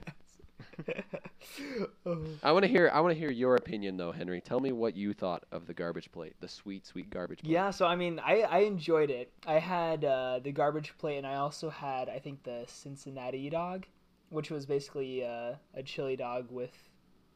[2.44, 2.90] I want to hear.
[2.94, 4.42] I want to hear your opinion, though, Henry.
[4.42, 7.52] Tell me what you thought of the garbage plate, the sweet, sweet garbage plate.
[7.52, 9.32] Yeah, so I mean, I, I enjoyed it.
[9.46, 13.86] I had uh, the garbage plate, and I also had, I think, the Cincinnati dog,
[14.30, 16.74] which was basically uh, a chili dog with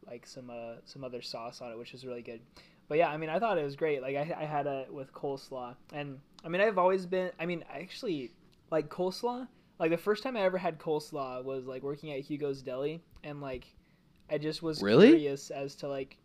[0.06, 2.40] like some uh, some other sauce on it, which was really good.
[2.88, 4.02] But yeah, I mean, I thought it was great.
[4.02, 7.30] Like I, I had it with coleslaw, and I mean, I've always been.
[7.38, 8.32] I mean, I actually
[8.70, 9.46] like coleslaw.
[9.80, 13.40] Like the first time I ever had coleslaw was like working at Hugo's Deli, and
[13.40, 13.66] like
[14.30, 15.08] I just was Really?
[15.08, 16.18] curious as to like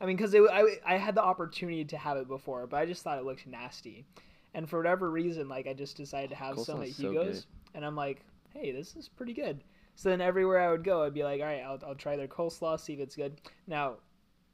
[0.00, 3.02] I mean, because I, I had the opportunity to have it before, but I just
[3.02, 4.06] thought it looked nasty.
[4.54, 7.46] And for whatever reason, like I just decided to have some at is so Hugo's,
[7.74, 8.22] and I'm like,
[8.54, 9.62] hey, this is pretty good.
[9.96, 12.28] So then everywhere I would go, I'd be like, all right, I'll, I'll try their
[12.28, 13.40] coleslaw, see if it's good.
[13.66, 13.96] Now,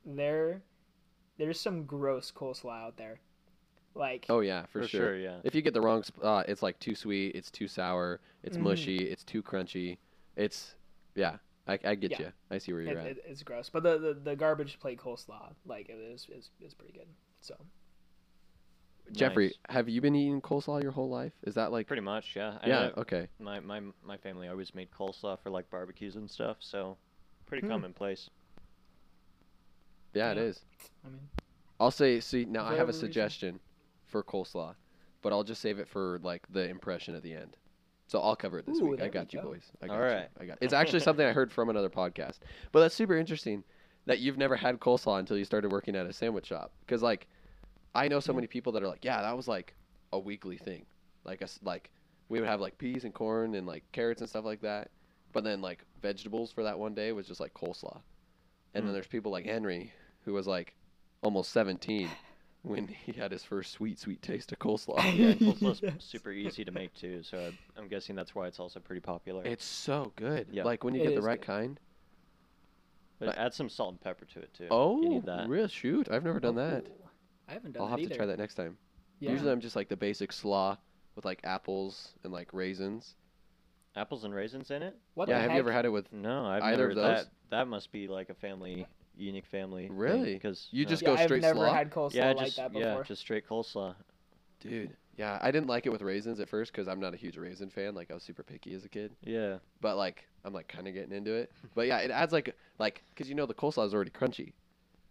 [0.04, 0.62] there,
[1.38, 3.20] there's some gross coleslaw out there.
[3.96, 5.00] Like, Oh yeah, for, For sure.
[5.00, 5.36] sure, yeah.
[5.42, 7.34] If you get the wrong spot, it's like too sweet.
[7.34, 8.20] It's too sour.
[8.42, 8.60] It's Mhm.
[8.62, 8.98] mushy.
[8.98, 9.98] It's too crunchy.
[10.36, 10.74] It's
[11.14, 11.38] yeah.
[11.66, 12.20] I, I get Yeah.
[12.20, 12.32] you.
[12.50, 13.06] I see where you're it, at.
[13.06, 13.70] it, it's gross.
[13.70, 17.08] But the, the, the garbage plate coleslaw, like, it is, is, is pretty good.
[17.40, 17.56] So,
[19.12, 19.54] Jeffrey, Nice.
[19.70, 21.32] have you been eating coleslaw your whole life?
[21.44, 22.58] Is that like Pretty much, yeah.
[22.62, 22.74] I yeah?
[22.88, 23.28] know Okay.
[23.40, 26.96] my, my my family always made coleslaw for like barbecues and stuff, so
[27.46, 27.72] pretty Hmm.
[27.72, 28.30] commonplace.
[30.14, 30.42] Yeah, it Yeah.
[30.44, 30.64] is.
[31.04, 31.28] I mean,
[31.80, 32.20] I'll say.
[32.20, 33.60] See, now I have a Whatever reason.
[34.06, 34.74] Suggestion for coleslaw,
[35.22, 37.56] but I'll just save it for like the impression at the end.
[38.08, 38.94] So I'll cover it this Ooh, week.
[38.94, 39.48] I there we got you, go.
[39.48, 39.72] boys.
[39.82, 40.06] I got All you.
[40.40, 40.58] I got.
[40.60, 42.38] It's actually something I heard from another podcast,
[42.72, 43.64] but that's super interesting
[44.06, 46.72] that you've never had coleslaw until you started working at a sandwich shop.
[46.80, 47.26] Because like,
[47.94, 48.36] I know so Yeah.
[48.36, 49.74] many people that are like, yeah, that was like
[50.12, 50.86] a weekly thing.
[51.24, 51.90] Like us, like
[52.28, 54.90] we would have like peas and corn and like carrots and stuff like that,
[55.32, 58.00] but then like vegetables for that one day was just like coleslaw.
[58.74, 58.92] And then Hmm.
[58.92, 59.92] there's people like Henry
[60.24, 60.76] who was like
[61.22, 62.08] almost 17
[62.66, 64.96] when he had his first sweet, sweet taste of coleslaw.
[65.16, 65.94] Yeah, coleslaw's Yes.
[66.00, 69.42] super easy to make too, so I, I'm guessing that's why it's also pretty popular.
[69.44, 70.48] It's so good.
[70.50, 70.64] Yeah.
[70.64, 71.46] Like when you It get the is right good.
[71.46, 71.80] kind.
[73.18, 74.66] but add some salt and pepper to it too.
[74.70, 75.48] Oh, you need that.
[75.48, 76.08] real shoot!
[76.10, 76.84] I've never done that.
[76.86, 77.08] Ooh,
[77.48, 78.10] I haven't done I'll that have either.
[78.10, 78.76] to try that next time.
[79.20, 79.30] Yeah.
[79.30, 80.76] Usually I'm just like the basic slaw
[81.14, 83.14] with like apples and like raisins.
[83.94, 84.94] Apples and raisins in it?
[85.14, 85.56] what yeah, the have heck?
[85.56, 86.12] you ever had it with?
[86.12, 86.90] No, I've Either never.
[86.90, 87.04] of those?
[87.24, 89.88] That that must be like a family, unique family.
[89.90, 90.34] Really?
[90.34, 91.32] Because You uh, just yeah, go straight.
[91.44, 91.74] I've never slaw?
[91.74, 92.82] had coleslaw yeah, like just that before.
[92.88, 93.94] yeah, just straight coleslaw.
[94.60, 97.36] Dude, yeah, I didn't like it with raisins at first because I'm not a huge
[97.36, 97.94] raisin fan.
[97.94, 99.12] Like I was super picky as a kid.
[99.22, 101.52] Yeah, But like I'm like kind of getting into it.
[101.74, 104.52] But yeah, it adds like like because you know the coleslaw is already crunchy,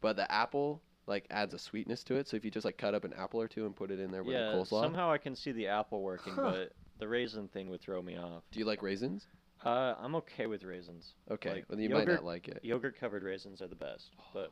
[0.02, 2.28] but the apple like adds a sweetness to it.
[2.28, 4.12] So if you just like cut up an apple or two and put it in
[4.12, 4.52] there with yeah.
[4.52, 4.82] the coleslaw.
[4.82, 6.52] Somehow I can see the apple working, Huh.
[6.52, 8.44] but the raisin thing would throw me off.
[8.52, 9.28] Do you like raisins?
[9.64, 11.14] Uh, I'm okay with raisins.
[11.32, 12.60] Okay, Like, well, you might not like it.
[12.64, 14.52] Yogurt covered raisins are the best, but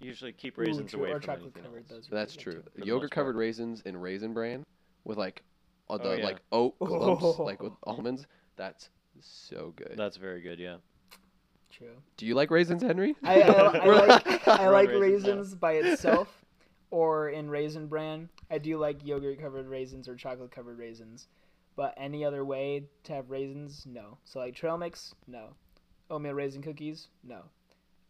[0.00, 1.78] usually keep Ooh, raisins true, away or from chocolate anything covered.
[1.90, 1.90] else.
[1.90, 2.62] Those That's true.
[2.76, 2.84] too.
[2.84, 3.40] Yogurt covered part.
[3.40, 4.64] raisins and raisin bran
[5.04, 5.42] with like
[5.88, 6.24] uh, the Oh, yeah.
[6.24, 7.92] like oat clumps like with Oh.
[7.92, 8.26] almonds.
[8.56, 8.88] That's
[9.20, 9.94] so good.
[9.96, 10.58] That's very good.
[10.58, 10.76] Yeah.
[11.70, 11.88] True.
[12.16, 13.14] Do you like raisins, Henry?
[13.24, 15.30] I, I, I like I like raisins, no.
[15.30, 16.28] raisins by itself,
[16.90, 18.28] or in raisin bran.
[18.50, 21.28] I do like yogurt covered raisins or chocolate covered raisins,
[21.80, 24.18] but any other way to have raisins, no.
[24.24, 25.54] So like trail mix, no.
[26.10, 27.38] Oatmeal raisin cookies, no.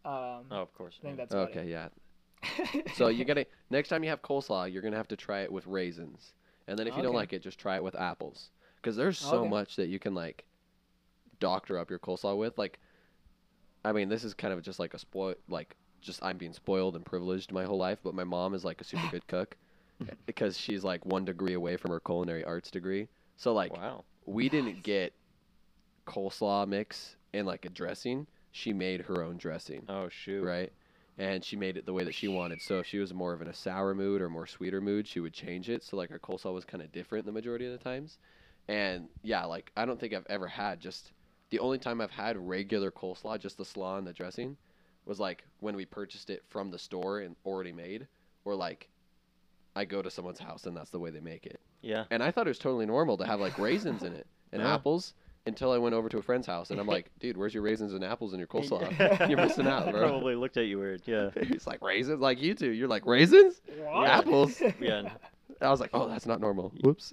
[0.05, 0.99] Um, Oh, of course.
[1.01, 1.19] I think yeah.
[1.19, 1.89] that's about okay, yeah.
[2.95, 5.69] So you gotta next time you have coleslaw, you're gonna have to try it with
[5.69, 6.33] raisins,
[6.67, 8.51] and then if you don't like it, just try it with apples.
[8.83, 9.49] Because there's so Okay.
[9.51, 10.45] much that you can like
[11.39, 12.59] doctor up your coleslaw with.
[12.59, 12.81] Like,
[13.85, 16.97] I mean, this is kind of just like a spoil, like just I'm being spoiled
[16.97, 18.01] and privileged my whole life.
[18.03, 19.57] But my mom is like a super good cook
[20.27, 23.09] because she's like one degree away from her culinary arts degree.
[23.41, 24.05] So like Wow.
[24.27, 25.15] we didn't get
[26.07, 28.27] coleslaw mix and like a dressing.
[28.53, 30.45] She made her own dressing Oh shoot.
[30.45, 30.71] right?
[31.17, 32.61] And she made it the way that she wanted.
[32.61, 35.21] So if she was more of in a sour mood or more sweeter mood, she
[35.21, 35.83] would change it.
[35.83, 38.19] So like her coleslaw was kind of different the majority of the times.
[38.69, 41.13] And yeah, like I don't think I've ever had just
[41.49, 44.59] the only time I've had regular coleslaw, just the slaw and the dressing,
[45.07, 48.07] was like when we purchased it from the store and already made,
[48.45, 48.91] or like
[49.75, 51.59] I go to someone's house and that's the way they make it.
[51.83, 52.05] Yeah.
[52.11, 54.75] And I thought it was totally normal to have like raisins in it and Yeah.
[54.75, 55.15] apples
[55.47, 57.95] until I went over to a friend's house and I'm like, dude, where's your raisins
[57.95, 59.29] and apples in your coleslaw?
[59.29, 60.09] You're missing out, bro.
[60.09, 61.03] Probably looked at you weird.
[61.07, 61.31] Yeah.
[61.43, 62.71] He's like raisins, like you two.
[62.71, 63.61] You're like raisins.
[63.79, 64.07] What?
[64.09, 64.61] Apples.
[64.81, 65.09] Yeah.
[65.63, 66.73] I was like, oh, that's not normal.
[66.83, 67.13] Whoops.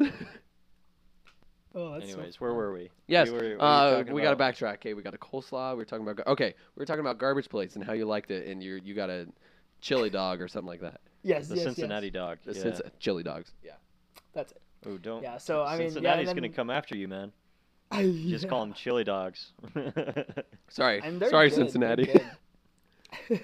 [1.75, 2.89] Oh, that's so Anyways, where were we?
[3.08, 4.75] yes, We were, we were uh, talking we got to about- backtrack.
[4.75, 5.71] Okay, we got a coleslaw.
[5.71, 6.15] We were talking about.
[6.25, 8.80] gar- Okay, we were talking about garbage plates and how you liked it, and you
[8.84, 9.27] you got a
[9.82, 11.01] chili dog or something like that.
[11.23, 12.13] Yes, the yes, Cincinnati yes.
[12.13, 12.38] dog.
[12.45, 12.63] The Yeah.
[12.63, 13.53] Cinci- chili dogs.
[13.63, 13.73] Yeah.
[14.38, 14.62] That's it.
[14.86, 15.23] Oh, don't.
[15.23, 15.39] Yeah.
[15.39, 17.32] So I mean, yeah, Cincinnati's and gonna come after you, man.
[17.91, 18.30] yeah.
[18.30, 19.52] Just call them chili dogs.
[20.69, 21.02] Sorry.
[21.02, 22.13] Sorry, good, Cincinnati.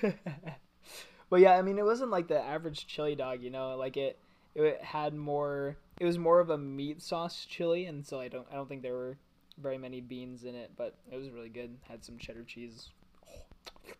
[1.32, 3.76] but yeah, I mean, it wasn't like the average chili dog, you know.
[3.76, 4.20] Like it,
[4.54, 5.78] it had more.
[6.00, 8.46] It was more of a meat sauce chili, and so I don't.
[8.52, 9.18] I don't think there were
[9.60, 11.76] very many beans in it, but it was really good.
[11.90, 12.92] Had some cheddar cheese.
[13.28, 13.94] oh,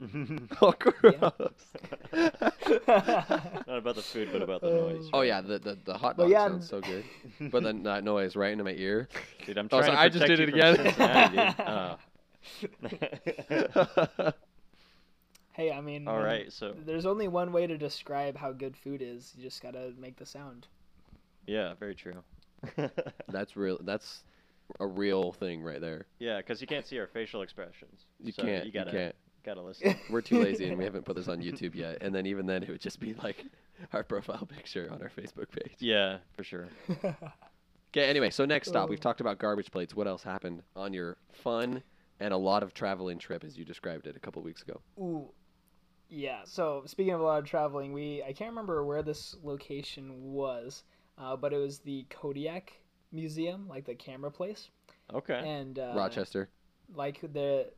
[0.62, 1.12] Oh, gross.
[2.12, 5.10] Not about the food, but about the uh, noise.
[5.12, 7.04] oh yeah, the the, the hot But dog yeah, sounds so good,
[7.50, 9.08] but then that noise right into my ear.
[9.46, 10.94] Dude, I'm Oh, trying so to I just protect did you it from again.
[10.94, 11.66] Cincinnati, dude.
[14.22, 14.32] Oh.
[15.52, 19.02] hey, I mean, All right, so There's only one way to describe how good food
[19.02, 19.32] is.
[19.36, 20.66] You just gotta make the sound.
[21.46, 22.14] yeah, very true.
[23.28, 23.78] That's real.
[23.82, 24.22] That's
[24.78, 26.06] a real thing right there.
[26.18, 28.06] yeah, because you can't see our facial expressions.
[28.22, 28.64] You so can't.
[28.66, 29.14] You gotta you can't.
[29.44, 29.96] Gotta listen.
[30.10, 31.98] We're too lazy and we haven't put this on YouTube yet.
[32.00, 33.44] And then even then, it would just be like
[33.92, 35.76] our profile picture on our Facebook page.
[35.78, 36.68] Yeah, for sure.
[37.92, 38.08] Okay.
[38.08, 39.02] Anyway, so next stop, we've Oh.
[39.02, 39.94] talked about garbage plates.
[39.94, 41.82] What else happened on your fun
[42.20, 44.80] and a lot of traveling trip, as you described it a couple weeks ago?
[44.98, 45.30] Ooh.
[46.08, 50.32] Yeah, so speaking of a lot of traveling, we I can't remember where this location
[50.32, 50.82] was,
[51.18, 52.72] uh, but it was the Kodiak
[53.12, 54.70] Museum, like the camera place,
[55.14, 55.40] Okay.
[55.44, 56.48] and uh, Rochester,
[56.94, 57.70] like the,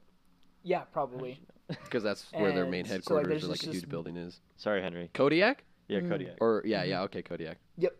[0.62, 1.40] yeah, probably.
[1.68, 3.82] because that's where their main and so, like, headquarters there's or like just a huge
[3.84, 4.40] this- building is.
[4.56, 5.10] Sorry, Henry.
[5.14, 5.64] Kodiak?
[5.88, 6.08] Yeah, Mm.
[6.08, 6.36] Kodiak.
[6.40, 7.02] Or yeah, yeah.
[7.02, 7.58] Okay, Kodiak.
[7.78, 7.96] Yep.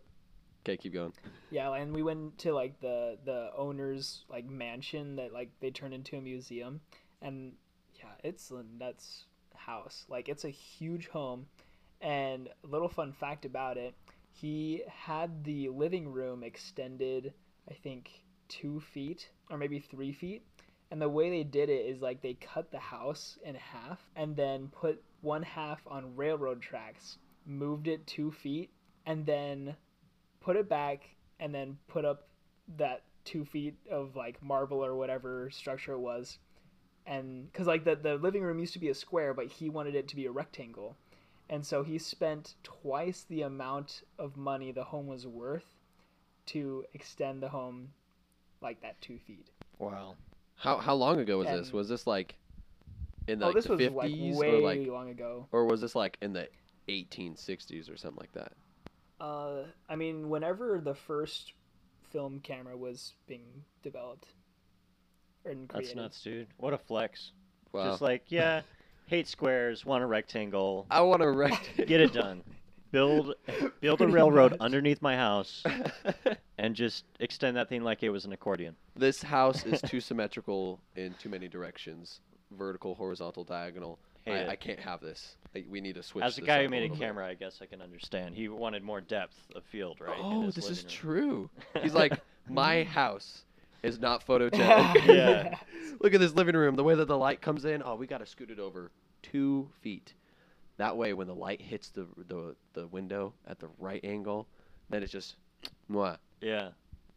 [0.65, 1.13] Okay, keep going.
[1.51, 5.93] Yeah, and we went to like the the owner's like mansion that like they turned
[5.93, 6.81] into a museum,
[7.21, 7.53] and
[7.97, 9.25] yeah, it's a nuts
[9.57, 10.07] house.
[10.09, 11.47] Like it's a huge home,
[12.01, 13.95] and a little fun fact about it,
[14.31, 17.35] he had the living room extended,
[17.69, 18.11] I think
[18.49, 20.47] two feet or maybe three feet.
[20.93, 24.37] And the way they did it is like they cut the house in half and
[24.37, 28.69] then put one half on railroad tracks, moved it two feet,
[29.07, 29.75] and then
[30.43, 31.09] put it back
[31.41, 32.29] and then put up
[32.77, 36.37] that two feet of like marble or whatever structure it was.
[37.07, 39.95] And because like the, the living room used to be a square but he wanted
[39.95, 40.99] it to be a rectangle.
[41.49, 45.79] And so he spent twice the amount of money the home was worth
[46.49, 47.93] to extend the home
[48.61, 49.49] like that two feet.
[49.79, 50.17] Wow.
[50.63, 51.73] How how long ago was this?
[51.73, 52.37] Was this like
[53.27, 55.65] in the, oh like, this the was like 50s way or like long ago or
[55.67, 56.49] was this like in the
[56.89, 58.53] 1860s or something like that?
[59.21, 61.53] uh i mean whenever the first
[62.11, 64.27] film camera was being developed
[65.45, 66.49] and created That's nuts, dude.
[66.59, 67.33] What a flex.
[67.73, 67.91] Wow.
[67.91, 68.63] Just like, yeah,
[69.07, 70.87] hate squares, want a rectangle.
[70.91, 72.43] I want to wreck Get it done.
[72.93, 73.35] Build
[73.81, 75.65] build a railroad underneath my house
[76.59, 78.77] and just extend that thing like it was an accordion.
[78.95, 82.21] this house is too symmetrical in too many directions.
[82.51, 83.99] Vertical, horizontal, diagonal.
[84.27, 84.31] I.
[84.31, 85.37] Uh, I can't have this.
[85.55, 86.25] Like, we need to switch.
[86.25, 87.07] As a this guy up who made a little bit.
[87.07, 88.35] camera, I guess I can understand.
[88.35, 90.17] He wanted more depth of field, right?
[90.21, 91.51] Oh, this is living true.
[91.83, 93.45] He's like, my house
[93.83, 95.07] is not photogenic.
[95.07, 95.57] Yeah.
[96.01, 96.77] Look at this living room.
[96.77, 97.83] The way that the light comes in.
[97.85, 98.91] Oh, we got to scoot it over
[99.23, 100.15] two feet.
[100.79, 104.49] That way, when the light hits the the the window at the right angle,
[104.91, 105.37] then it's just,
[105.91, 106.71] mwah, yeah.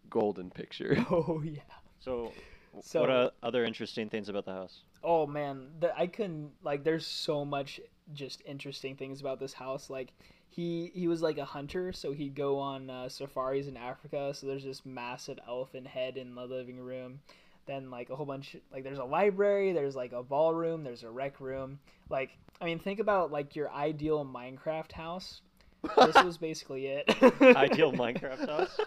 [0.09, 0.95] golden picture.
[1.11, 1.61] oh yeah
[1.99, 2.33] So,
[2.73, 4.83] w So- what are other interesting things about the house?
[5.03, 6.83] Oh man, the, I couldn't like.
[6.83, 7.79] There's so much
[8.13, 9.89] just interesting things about this house.
[9.89, 10.13] Like
[10.49, 14.33] he he was like a hunter, so he'd go on uh, safaris in Africa.
[14.33, 17.19] So there's this massive elephant head in the living room.
[17.67, 21.09] then like a whole bunch like there's a library, there's like a ballroom, there's a
[21.11, 21.79] rec room.
[22.09, 25.41] Like I mean, think about like your ideal Minecraft house.
[25.97, 27.07] This was basically it.
[27.41, 28.79] Ideal Minecraft house.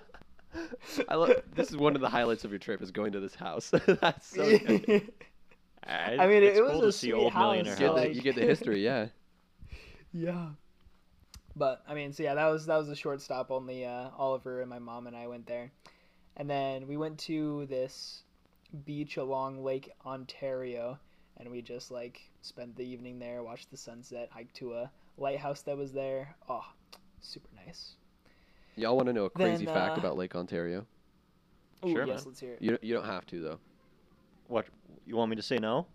[1.09, 1.31] I love.
[1.55, 3.71] This is one of the highlights of your trip is going to this house.
[3.87, 5.13] That's so good.
[5.87, 8.15] I mean, it was cool a to see old house, millionaire You get, the, like-
[8.15, 9.07] you get the history, yeah.
[10.13, 10.49] Yeah.
[11.55, 13.51] But I mean, so yeah, that was that was a short stop.
[13.51, 15.71] Only uh, Oliver and my mom and I went there,
[16.37, 18.23] and then we went to this
[18.85, 20.99] beach along Lake Ontario,
[21.39, 25.63] and we just like spent the evening there, watched the sunset, hiked to a lighthouse
[25.63, 26.35] that was there.
[26.49, 26.65] Oh,
[27.21, 27.93] super nice.
[28.77, 30.87] Y'all want to know a crazy Then, fact uh, about Lake Ontario?
[31.85, 32.25] Ooh, Sure, yes, man.
[32.27, 32.63] let's hear it.
[32.63, 33.59] You don't- you don't have to though.
[34.47, 34.67] What
[35.07, 35.59] you want me to say?
[35.59, 35.87] No.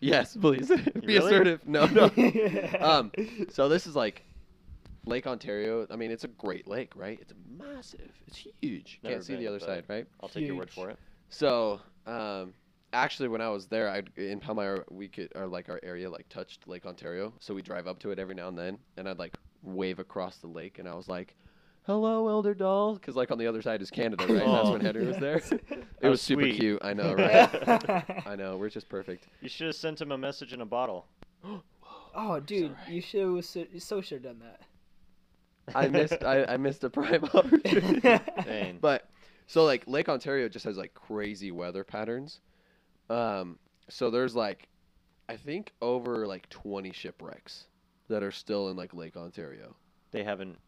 [0.00, 0.68] Yes, please.
[0.94, 1.16] Be Really?
[1.18, 1.66] assertive.
[1.66, 2.04] No, no.
[2.80, 3.10] um,
[3.48, 4.22] so this is like
[5.06, 5.86] Lake Ontario.
[5.90, 7.18] I mean, it's a great lake, right?
[7.20, 8.12] It's massive.
[8.26, 9.00] It's huge.
[9.02, 10.06] Never Can't see the other side, right?
[10.22, 10.98] I'll take your word for it.
[11.30, 12.52] So, um,
[12.92, 16.28] actually, when I was there, I in Palmyra, we could or like our area like
[16.28, 19.18] touched Lake Ontario, so we drive up to it every now and then, and I'd
[19.18, 21.34] like wave across the lake, and I was like,
[21.84, 24.42] "Hello, Elder Doll," because like on the other side is Canada, right?
[24.42, 24.72] And That's Oh.
[24.72, 25.40] when Henry was there.
[25.98, 26.60] It How was super sweet.
[26.60, 26.78] cute.
[26.84, 28.04] I know, right?
[28.26, 28.58] I know.
[28.58, 29.28] We're just perfect.
[29.40, 31.06] You should have sent him a message in a bottle.
[32.14, 32.94] oh, dude, Sorry.
[32.94, 34.60] you should have so, so should have done that.
[35.74, 36.22] I missed.
[36.22, 38.20] I, I missed a prime opportunity.
[38.80, 39.08] But
[39.46, 42.40] so like Lake Ontario just has like crazy weather patterns.
[43.08, 44.68] Um, so there's like,
[45.28, 47.66] I think over like 20 shipwrecks
[48.08, 49.74] that are still in like Lake Ontario.
[50.12, 50.58] They haven't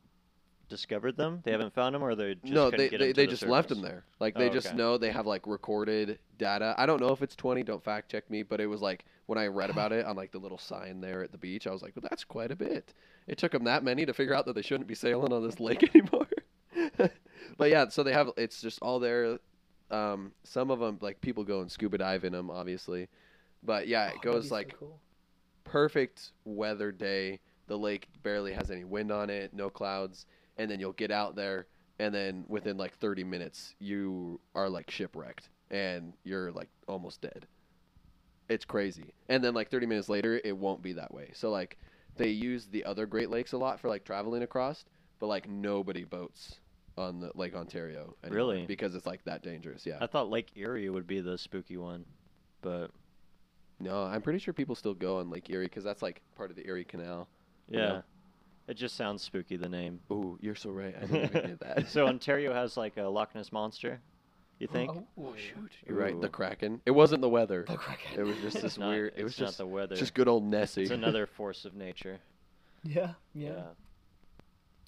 [0.68, 1.40] discovered them.
[1.44, 3.80] They haven't found them, or they just no, they they, they the just left them
[3.80, 4.04] there.
[4.20, 4.76] Like they Oh, just okay.
[4.76, 6.74] know they have like recorded data.
[6.76, 7.62] I don't know if it's 20.
[7.62, 10.32] Don't fact check me, but it was like when I read about it on like
[10.32, 12.92] the little sign there at the beach, I was like, well, that's quite a bit.
[13.26, 15.60] It took them that many to figure out that they shouldn't be sailing on this
[15.60, 16.28] lake anymore.
[17.56, 19.38] but yeah, so they have it's just all there.
[19.90, 23.08] Um, some of them like people go and scuba dive in them, obviously.
[23.62, 25.00] But yeah, Oh, it that'd goes be so like cool.
[25.64, 27.40] perfect weather day.
[27.66, 31.36] The lake barely has any wind on it, no clouds, and then you'll get out
[31.36, 31.66] there,
[31.98, 37.46] and then within like 30 minutes, you are like shipwrecked and you're like almost dead.
[38.48, 39.14] It's crazy.
[39.28, 41.30] And then like 30 minutes later, it won't be that way.
[41.34, 41.78] So like
[42.16, 44.84] they use the other Great Lakes a lot for like traveling across,
[45.18, 46.60] but like nobody boats
[46.98, 48.66] on the Lake Ontario anymore Really?
[48.66, 49.86] because it's like that dangerous.
[49.86, 49.98] Yeah.
[50.00, 52.04] I thought Lake Erie would be the spooky one,
[52.60, 52.90] but
[53.80, 56.56] No, I'm pretty sure people still go on Lake Erie because that's like part of
[56.56, 57.28] the Erie Canal.
[57.68, 58.00] yeah, Yeah.
[58.66, 59.56] it just sounds spooky.
[59.56, 60.00] The name.
[60.10, 60.94] Ooh, you're so right.
[60.96, 61.88] I didn't even get that.
[61.90, 64.00] so Ontario has like a Loch Ness monster.
[64.58, 64.90] You oh, think?
[65.16, 66.20] Oh, shoot, you're right.
[66.20, 66.80] The Kraken.
[66.84, 67.64] It wasn't the weather.
[67.68, 68.18] The Kraken.
[68.18, 69.12] It was just this It's not, weird.
[69.14, 69.94] It it's was not just the weather.
[69.94, 70.82] just good old Nessie.
[70.82, 72.18] It's another force of nature.
[72.82, 73.62] Yeah, yeah, Yeah.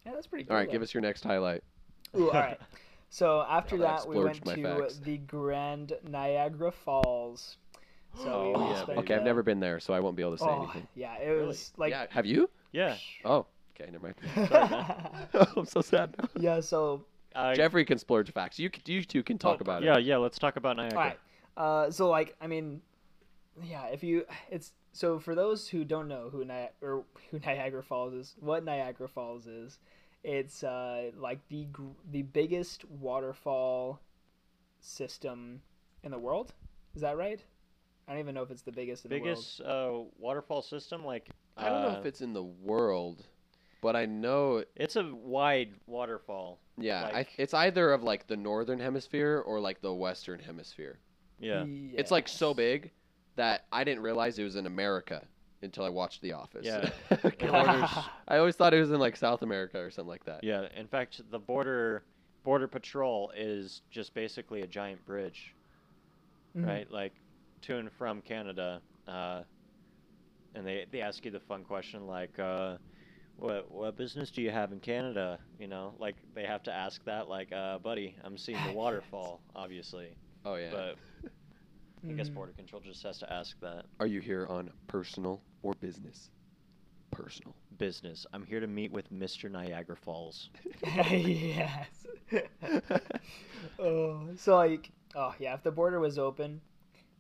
[0.07, 0.12] yeah.
[0.12, 0.55] that's pretty cool.
[0.55, 0.73] all right, though.
[0.73, 1.62] give us your next highlight.
[2.16, 2.59] Ooh, all right.
[3.09, 4.99] So after Now that that, we went to facts.
[4.99, 7.57] the Grand Niagara Falls.
[8.14, 10.33] So we Oh, yeah, spent, okay, I've never been there, so I won't be able
[10.33, 10.87] to say oh, anything.
[10.94, 11.46] yeah, it Really?
[11.46, 12.51] was like yeah, have you?
[12.73, 12.96] Yeah.
[13.25, 14.49] Oh, okay, never mind.
[14.49, 15.49] Sorry.
[15.57, 16.29] I'm so sad now.
[16.40, 16.61] yeah.
[16.61, 18.59] So Uh, Jeffrey can splurge facts.
[18.59, 20.03] You you two can talk Oh, about yeah, it.
[20.05, 20.16] Yeah, yeah.
[20.18, 20.99] Let's talk about Niagara.
[20.99, 21.18] all right.
[21.57, 22.81] Uh, so like I mean,
[23.62, 23.87] yeah.
[23.87, 28.12] If you, it's so for those who don't know who Ni- or who Niagara Falls
[28.14, 29.79] is, what Niagara Falls is,
[30.23, 31.67] it's uh like the
[32.11, 34.01] the biggest waterfall
[34.81, 35.63] system
[36.03, 36.53] in the world.
[36.95, 37.43] Is that right?
[38.09, 41.69] I don't even know if it's the biggest in Biggest uh, waterfall system, like I
[41.69, 43.25] don't know uh, if it's in the world,
[43.83, 44.65] but I know.
[44.75, 46.59] it's a wide waterfall.
[46.77, 50.99] Yeah, I, it's either of like the northern hemisphere or like the western hemisphere.
[51.39, 51.63] Yeah.
[51.65, 51.95] world.
[51.97, 52.91] It's like so big
[53.37, 55.23] that I didn't realize it was in America
[55.62, 56.66] until I watched The Office.
[56.66, 56.90] Yeah.
[58.29, 60.42] I always thought it was in like South America or something like that.
[60.44, 60.66] Yeah.
[60.77, 62.05] In fact, the border
[62.44, 65.55] border patrol is just basically a giant bridge,
[66.57, 66.66] Mhm.
[66.66, 66.90] right?
[66.90, 67.12] Like
[67.62, 68.81] to and from Canada.
[69.07, 69.42] Uh,
[70.55, 72.77] and they they ask you the fun question like, uh,
[73.37, 75.38] what what business do you have in Canada?
[75.59, 77.29] You know, like they have to ask that.
[77.29, 80.70] Like, uh, buddy, I'm seeing the waterfall, obviously, Oh yeah.
[80.70, 80.96] but
[82.09, 82.35] I guess Mhm.
[82.35, 83.85] border control just has to ask that.
[84.01, 86.31] Are you here on personal or business?
[87.11, 87.55] Personal.
[87.79, 88.27] Business.
[88.33, 89.51] I'm here to meet with Mr.
[89.51, 90.51] Niagara Falls.
[91.11, 92.07] yes.
[93.79, 96.61] oh, so like, oh yeah, if the border was open,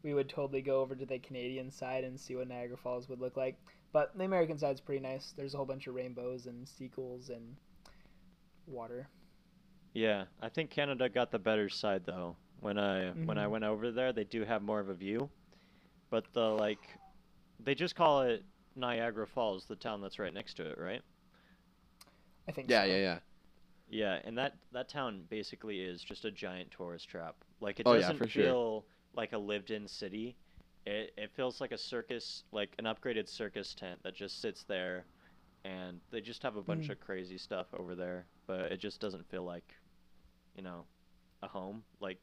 [0.02, 3.20] we would totally go over to the Canadian side and see what Niagara Falls would
[3.20, 3.56] look like.
[3.92, 5.32] But the American side's pretty nice.
[5.36, 7.56] There's a whole bunch of rainbows and seagulls and
[8.66, 9.08] water.
[9.92, 12.36] Yeah, I think Canada got the better side though.
[12.60, 13.50] When I when I Mhm.
[13.50, 15.28] went over there, they do have more of a view,
[16.10, 16.78] but the like,
[17.64, 18.44] they just call it
[18.76, 21.02] Niagara Falls, the town that's right next to it, right?
[22.48, 22.70] I think.
[22.70, 22.90] Yeah, so.
[22.90, 23.18] yeah, yeah.
[23.88, 27.36] Yeah, and that that town basically is just a giant tourist trap.
[27.60, 28.44] Like it Oh, doesn't for sure.
[28.46, 30.36] feel like a lived-in city.
[30.86, 35.06] It it feels like a circus, like an upgraded circus tent that just sits there,
[35.64, 36.90] and they just have a bunch Mm.
[36.90, 38.26] of crazy stuff over there.
[38.46, 39.74] But it just doesn't feel like,
[40.56, 40.86] you know,
[41.42, 41.84] a home.
[42.00, 42.18] Like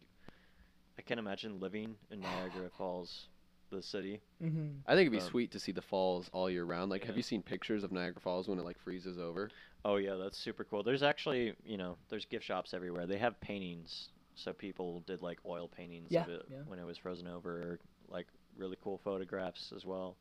[1.00, 3.30] I can't imagine living in Niagara Falls,
[3.70, 4.22] the city.
[4.42, 6.90] hmm I think it'd be Um, sweet to see the falls all year round.
[6.92, 9.50] Like, have you seen pictures of Niagara Falls when it like freezes over?
[9.86, 10.84] Oh yeah, that's super cool.
[10.84, 13.06] There's actually, you know, there's gift shops everywhere.
[13.08, 16.58] They have paintings, so people did like oil paintings Yeah, of it yeah.
[16.66, 20.18] when it was frozen over, or like really cool photographs as well.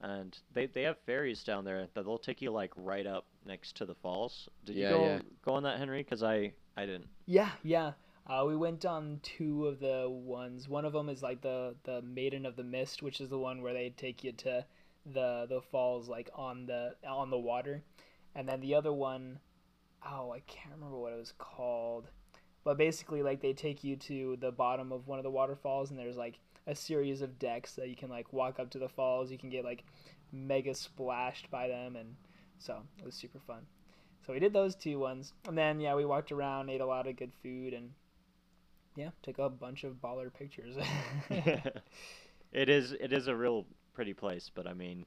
[0.00, 3.76] And they they have ferries down there that they'll take you like right up next
[3.76, 4.48] to the falls.
[4.64, 5.18] Did Yeah, you go yeah.
[5.44, 6.02] go on that, Henry?
[6.02, 7.08] Because I I didn't.
[7.26, 7.92] Yeah, yeah.
[8.24, 10.68] Uh, we went on two of the ones.
[10.68, 13.62] One of them is like the the Maiden of the Mist, which is the one
[13.62, 14.64] where they take you to
[15.04, 17.82] the the falls like on the on the water,
[18.34, 19.40] and then the other one,
[20.06, 22.10] oh, I can't remember what it was called,
[22.62, 25.98] but basically like they take you to the bottom of one of the waterfalls, and
[25.98, 29.32] there's like a series of decks that you can like walk up to the falls.
[29.32, 29.82] You can get like
[30.30, 32.14] mega splashed by them, and
[32.58, 33.66] so it was super fun.
[34.24, 37.08] So we did those two ones, and then yeah, we walked around, ate a lot
[37.08, 37.90] of good food, and
[38.96, 40.76] yeah, took a bunch of baller pictures.
[42.52, 45.06] it is it is a real pretty place, but I mean,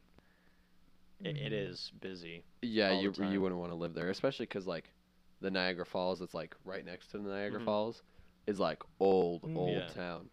[1.24, 2.00] it, it Mhm.
[2.00, 2.44] busy.
[2.62, 3.32] Yeah, all the you time.
[3.32, 4.90] you wouldn't want to live there, especially because like
[5.42, 7.66] the Niagara Falls, it's like right next to the Niagara Mhm.
[7.66, 8.02] Falls,
[8.48, 9.88] is like old old Yeah.
[9.90, 10.30] town.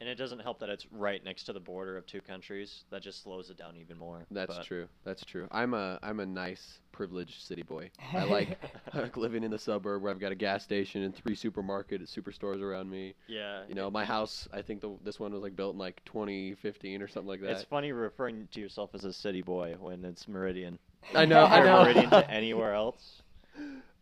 [0.00, 2.84] And it doesn't help that it's right next to the border of two countries.
[2.90, 4.24] That just slows it down even more.
[4.30, 4.86] That's but- true.
[5.04, 5.48] That's true.
[5.50, 7.90] I'm a I'm a nice privileged city boy.
[8.12, 8.58] I like
[8.94, 12.00] I like living in the suburb where I've got a gas station and three supermarket
[12.06, 13.14] superstores around me.
[13.26, 13.62] Yeah.
[13.68, 14.46] You know, my house.
[14.52, 17.50] I think the this one was like built in like 2015 or something like that.
[17.50, 20.78] It's funny referring to yourself as a city boy when it's Meridian.
[21.14, 21.44] I know.
[21.44, 21.82] I know.
[21.82, 23.22] Meridian to anywhere else.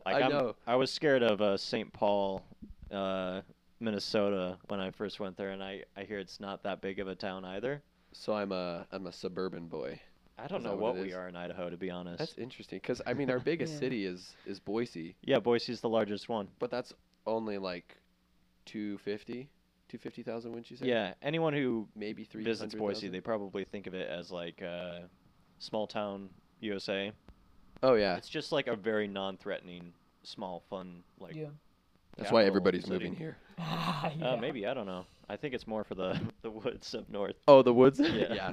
[0.04, 0.56] Like, I I'm- know.
[0.66, 1.92] I was scared of uh, St.
[1.92, 2.42] Paul,
[2.92, 3.40] uh,
[3.80, 7.08] Minnesota when I first went there, and I, I hear it's not that big of
[7.08, 7.82] a town either.
[8.12, 10.00] So I'm a I'm a suburban boy.
[10.38, 11.14] I don't Is know what what we is?
[11.14, 12.18] are in Idaho, to be honest.
[12.18, 13.78] That's interesting because I mean our biggest Yeah.
[13.80, 16.48] city is is Boise, yeah, Boise's the largest one.
[16.58, 16.92] but that's
[17.26, 17.96] only like
[18.66, 19.48] 250,
[19.88, 20.50] 250,000.
[20.50, 20.86] Wouldn't you say?
[20.86, 22.44] Yeah, anyone who maybe three.
[22.44, 25.00] visits Boise, they probably think of it as like uh,
[25.58, 27.12] small town USA.
[27.82, 31.34] Oh yeah, It's just like a very non-threatening, small, fun like.
[31.34, 31.48] yeah.
[32.16, 32.92] That's why everybody's city.
[32.94, 33.36] moving here.
[33.58, 35.06] Uh, Yeah, maybe I don't know.
[35.30, 37.36] I think it's more for the the woods up north.
[37.48, 37.98] Oh, the woods.
[37.98, 38.08] Yeah.
[38.34, 38.52] yeah.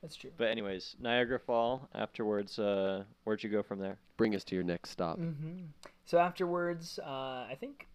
[0.00, 0.30] That's true.
[0.38, 1.88] But anyways, Niagara Fall.
[1.94, 3.98] Afterwards, uh, where'd you go from there?
[4.16, 5.18] Bring us to your next stop.
[5.18, 5.64] hmm
[6.06, 7.88] So afterwards, uh, I think,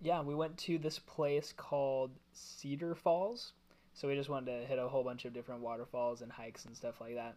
[0.00, 3.54] yeah, we went to this place called Cedar Falls.
[3.94, 6.76] So we just wanted to hit a whole bunch of different waterfalls and hikes and
[6.76, 7.34] stuff like that.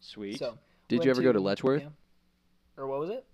[0.00, 0.38] Sweet.
[0.38, 1.82] So Did you ever go to Letchworth?
[1.82, 1.88] yeah.
[2.76, 3.24] Or what was it?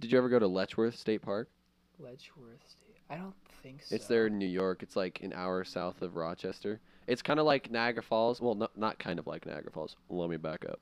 [0.00, 1.50] Did you ever go to Letchworth State Park?
[1.98, 2.96] Letchworth State.
[3.10, 3.94] I don't think so.
[3.94, 4.82] It's there in New York.
[4.82, 6.80] It's like an hour south of Rochester.
[7.06, 8.40] It's kind of like Niagara Falls.
[8.40, 9.96] Well, not not kind of like Niagara Falls.
[10.10, 10.80] Let me back up.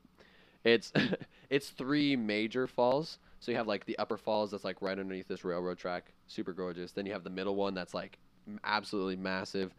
[0.65, 0.93] It's
[1.51, 3.19] it's three major falls.
[3.39, 6.53] So you have like the upper falls that's like right underneath this railroad track, super
[6.53, 6.93] gorgeous.
[6.93, 8.19] Then you have the middle one that's like
[8.65, 9.73] absolutely massive,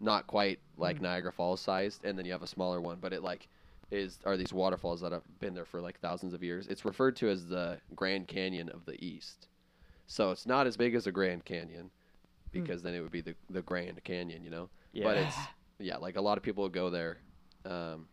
[0.00, 1.02] not quite like Mm.
[1.02, 3.48] Niagara Falls sized, and then you have a smaller one, but it like
[3.92, 6.66] is are these waterfalls that have been there for like thousands of years.
[6.66, 9.46] It's referred to as the Grand Canyon of the East.
[10.12, 11.90] So it's not as big as the Grand Canyon
[12.50, 14.68] because then it would be the the Grand Canyon, you know.
[14.92, 15.04] yeah.
[15.04, 15.36] But it's
[15.78, 17.16] yeah, like a lot of people would go there,
[17.64, 18.08] um,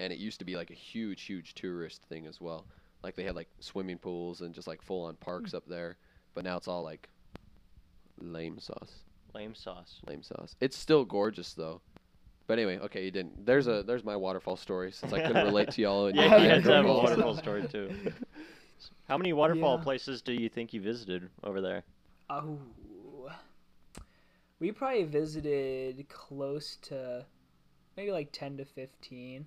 [0.00, 2.66] and it used to be like a huge, huge tourist thing as well.
[3.04, 5.96] Like they had like swimming pools and just like full on parks up there.
[6.34, 7.08] But now it's all like
[8.18, 10.00] lame sauce, lame sauce.
[10.08, 10.56] lame sauce.
[10.60, 11.82] It's still gorgeous though.
[12.48, 13.46] But anyway, okay, you didn't.
[13.46, 16.06] There's a there's my waterfall story since I couldn't relate to y'all.
[16.06, 17.90] And Yeah, Yeah, you had to have a waterfall story too.
[19.08, 19.84] How many waterfall Yeah.
[19.84, 21.84] places do you think you visited over there?
[22.28, 22.58] Oh,
[24.58, 27.26] we probably visited close to
[27.96, 29.46] maybe like ten to fifteen,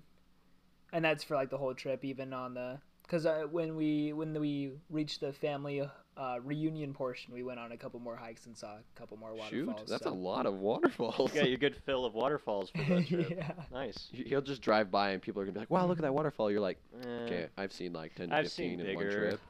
[0.92, 4.38] and that's for like the whole trip, even on the because uh, when we when
[4.38, 5.82] we reached the family
[6.20, 9.30] uh, reunion portion, we went on a couple more hikes and saw a couple more
[9.30, 9.50] waterfalls.
[9.50, 9.88] Shoot, waterfalls.
[9.88, 10.10] that's so.
[10.10, 11.32] a lot of waterfalls.
[11.34, 13.30] You got your good fill of waterfalls for that trip.
[13.30, 13.52] yeah.
[13.72, 14.08] Nice.
[14.12, 16.12] You- He'll just drive by and people are gonna be like, "Wow, look at that
[16.14, 19.10] waterfall." You're like, Eh, "Okay, I've seen like ten to I've fifteen seen in one
[19.10, 19.40] trip."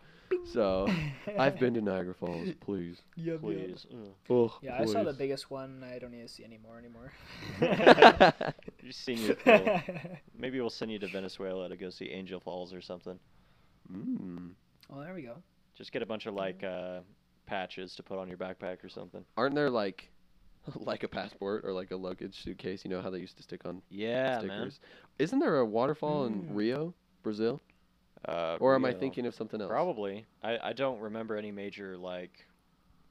[0.52, 0.86] So
[1.36, 2.50] I've been to Niagara Falls.
[2.60, 3.40] Please, Yep, yep.
[3.42, 3.84] please.
[3.92, 3.98] Ugh.
[4.30, 5.82] oh, Yeah, I saw the biggest one.
[5.82, 7.12] I don't need to see any more anymore.
[8.80, 9.80] You've seen your fill.
[10.38, 13.18] Maybe we'll send you to Venezuela to go see Angel Falls or something.
[13.92, 14.50] mm.
[14.92, 15.36] oh, there we go.
[15.76, 17.00] Just get a bunch of like uh,
[17.46, 19.24] patches to put on your backpack or something.
[19.36, 20.10] Aren't there like,
[20.76, 22.84] like a passport or like a luggage suitcase?
[22.84, 24.80] You know how they used to stick on Yeah, stickers.
[25.18, 26.54] Isn't there a waterfall in Mm.
[26.56, 27.60] Rio, Brazil?
[28.28, 29.70] Uh, Or am I thinking of something else?
[29.70, 30.26] Probably.
[30.42, 32.46] I, I don't remember any major like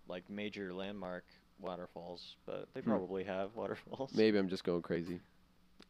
[0.07, 1.25] like major landmark
[1.59, 2.89] waterfalls, but they Hmm.
[2.89, 4.11] probably have waterfalls.
[4.15, 5.19] Maybe I'm just going crazy.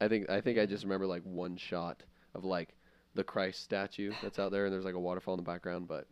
[0.01, 2.03] I think I think I just remember like one shot
[2.33, 2.75] of like
[3.15, 6.07] the Christ statue that's out there, and there's like a waterfall in the background, but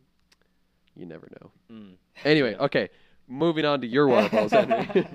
[0.98, 1.52] you never know.
[1.72, 1.94] Mm.
[2.26, 2.64] Anyway, Yeah.
[2.64, 2.90] okay,
[3.28, 5.08] moving on to your waterfalls, Henry.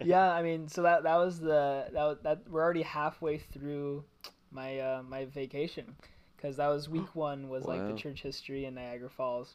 [0.04, 4.04] yeah, I mean, so that that was the that was, that we're already halfway through
[4.50, 5.94] my uh, my vacation
[6.36, 9.54] because that was week one was like the church history in Niagara Falls,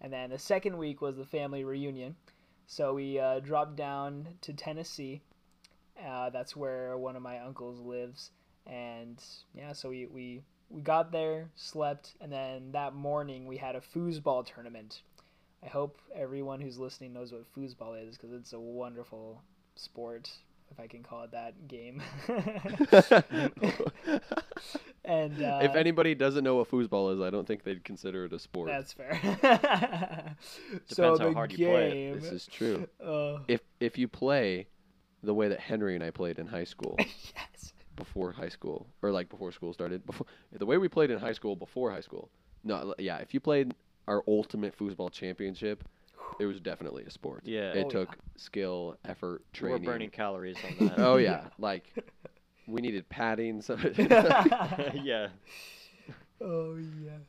[0.00, 2.16] and then the second week was the family reunion.
[2.66, 5.22] So we uh, dropped down to Tennessee.
[6.02, 8.30] Uh, that's where one of my uncles lives,
[8.66, 9.22] and
[9.54, 13.80] yeah, so we we we got there, slept, and then that morning we had a
[13.80, 15.02] foosball tournament.
[15.64, 19.42] I hope everyone who's listening knows what foosball is because it's a wonderful
[19.76, 20.30] sport,
[20.70, 22.02] if I can call it that game.
[25.04, 28.32] and uh, if anybody doesn't know what foosball is, I don't think they'd consider it
[28.34, 28.68] a sport.
[28.68, 29.18] that's fair.
[30.88, 32.20] Depends so how hard you play it.
[32.20, 32.86] This is true.
[33.04, 34.68] uh, If if you play
[35.22, 37.72] the way that Henry and I played in high school, yes.
[37.96, 41.32] before high school or like before school started, before the way we played in high
[41.32, 42.30] school before high school.
[42.62, 43.74] No, yeah, if you played
[44.08, 45.84] our ultimate foosball championship,
[46.38, 47.42] it was definitely a sport.
[47.44, 47.72] Yeah.
[47.72, 49.84] It Oh, took skill, effort, You were training.
[49.84, 50.98] burning calories on that.
[50.98, 51.92] Oh yeah, like
[52.66, 53.60] we needed padding.
[53.62, 53.76] So
[54.94, 55.28] yeah.
[56.40, 57.20] oh yes.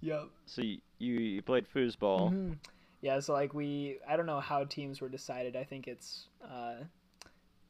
[0.00, 0.28] Yep.
[0.46, 2.30] So you you, you played foosball.
[2.32, 2.56] Mhm.
[3.00, 5.56] Yeah, so like we, I don't know how teams were decided.
[5.56, 6.84] I think it's uh,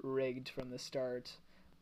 [0.03, 1.33] rigged from the start,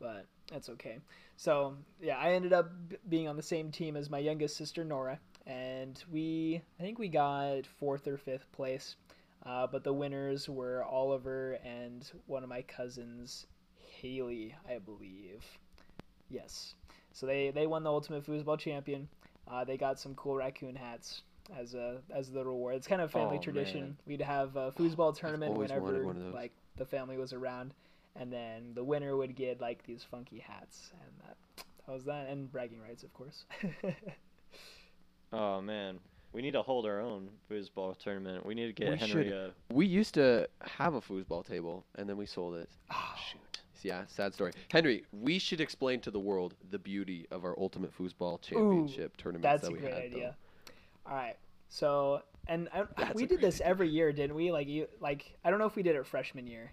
[0.00, 0.98] but that's okay.
[1.36, 4.84] So yeah, I ended up b- being on the same team as my youngest sister
[4.84, 8.96] Nora, and we, I think we got fourth or fifth place.
[9.44, 13.46] Uh, but the winners were Oliver and one of my cousins,
[14.00, 15.44] Haley, I believe.
[16.30, 16.74] Yes.
[17.12, 19.08] So they, they won the Ultimate Foosball Champion.
[19.50, 21.22] Uh, they got some cool raccoon hats
[21.58, 22.76] as a as the reward.
[22.76, 23.80] It's kind of a family Oh, tradition.
[23.80, 23.96] man.
[24.06, 26.34] We'd have a foosball tournament whenever one of those.
[26.34, 27.74] like the family was around,
[28.14, 32.28] and then the winner would get like these funky hats, and that that was that,
[32.28, 33.44] and bragging rights, of course.
[35.32, 35.98] Oh man,
[36.32, 38.44] we need to hold our own foosball tournament.
[38.44, 39.32] We need to get We Henry should.
[39.32, 39.52] a.
[39.72, 42.68] we used to have a foosball table and then we sold it.
[42.90, 43.14] Ah.
[43.14, 43.40] oh, Shoot.
[43.84, 44.52] Yeah, sad story.
[44.70, 49.42] Henry, we should explain to the world the beauty of our ultimate foosball championship tournaments
[49.42, 50.02] that's that a great had.
[50.04, 50.36] idea.
[51.04, 51.34] All right,
[51.68, 54.52] so and I, we did great this every year, didn't we?
[54.52, 56.70] Like you, like I don't know if we did it freshman year,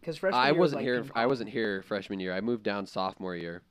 [0.00, 1.02] because freshman I year was, wasn't like, here.
[1.04, 2.34] ping I wasn't here freshman year.
[2.34, 3.62] I moved down sophomore year,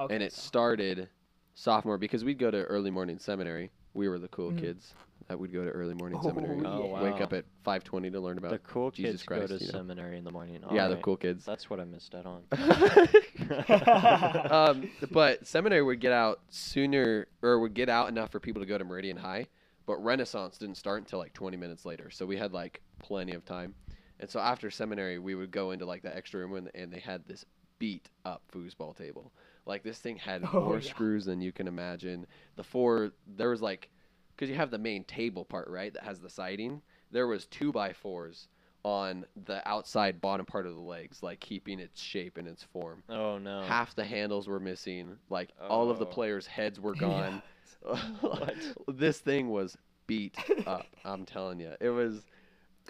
[0.00, 1.08] Okay, and it so- started
[1.54, 3.70] sophomore because we'd go to early morning seminary.
[3.94, 4.58] We were the cool Mhm.
[4.58, 4.92] kids
[5.28, 6.60] that would go to early morning Oh, seminary.
[6.64, 7.02] Oh, yeah.
[7.02, 8.62] Wake up at 5:20 to learn The about.
[8.64, 9.78] cool Jesus kids go Christ, to you know.
[9.78, 10.62] seminary in the morning.
[10.72, 11.44] yeah, the cool kids.
[11.44, 12.42] That's what I missed out on.
[14.50, 18.66] um, but seminary would get out sooner, or would get out enough for people to
[18.66, 19.46] go to Meridian High.
[19.86, 23.44] But Renaissance didn't start until like 20 minutes later, so we had like plenty of
[23.44, 23.74] time.
[24.20, 27.00] And so after seminary, we would go into like the extra room, and, and they
[27.00, 27.44] had this
[27.78, 29.32] beat up foosball table.
[29.66, 30.88] Like this thing had Oh, more yeah.
[30.90, 32.26] screws than you can imagine.
[32.56, 33.90] The four there was like,
[34.34, 36.82] because you have the main table part right that has the siding.
[37.10, 38.48] There was two by fours
[38.82, 43.02] on the outside bottom part of the legs, like keeping its shape and its form
[43.08, 43.62] oh no.
[43.62, 45.16] half the handles were missing.
[45.30, 46.08] Like all of the Oh.
[46.08, 47.40] players' heads were gone.
[48.20, 48.54] What?
[48.88, 50.36] this thing was beat
[50.66, 50.86] up.
[51.04, 52.24] I'm telling you, it was.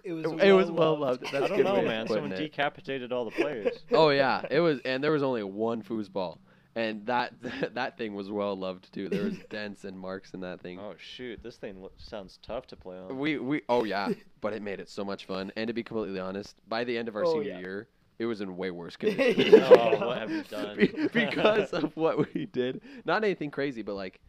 [0.03, 1.23] it was It, was well loved.
[1.23, 1.35] loved.
[1.35, 2.09] I That's a don't good know, man.
[2.09, 2.37] Someone it.
[2.39, 3.75] decapitated all the players.
[3.93, 6.39] Oh yeah, it was, and there was only one foosball,
[6.77, 7.35] and that
[7.75, 9.09] that thing was well loved too.
[9.09, 10.79] There was dents and marks in that thing.
[10.79, 13.19] Oh shoot, this thing lo- sounds tough to play on.
[13.19, 14.09] We we oh yeah,
[14.41, 15.53] but it made it so much fun.
[15.57, 17.59] And to be completely honest, by the end of our Oh, senior yeah.
[17.59, 19.63] year, it was in way worse condition.
[19.63, 20.77] Oh, what have you done?
[20.77, 22.81] Be- because of what we did.
[23.05, 24.21] Not anything crazy, but like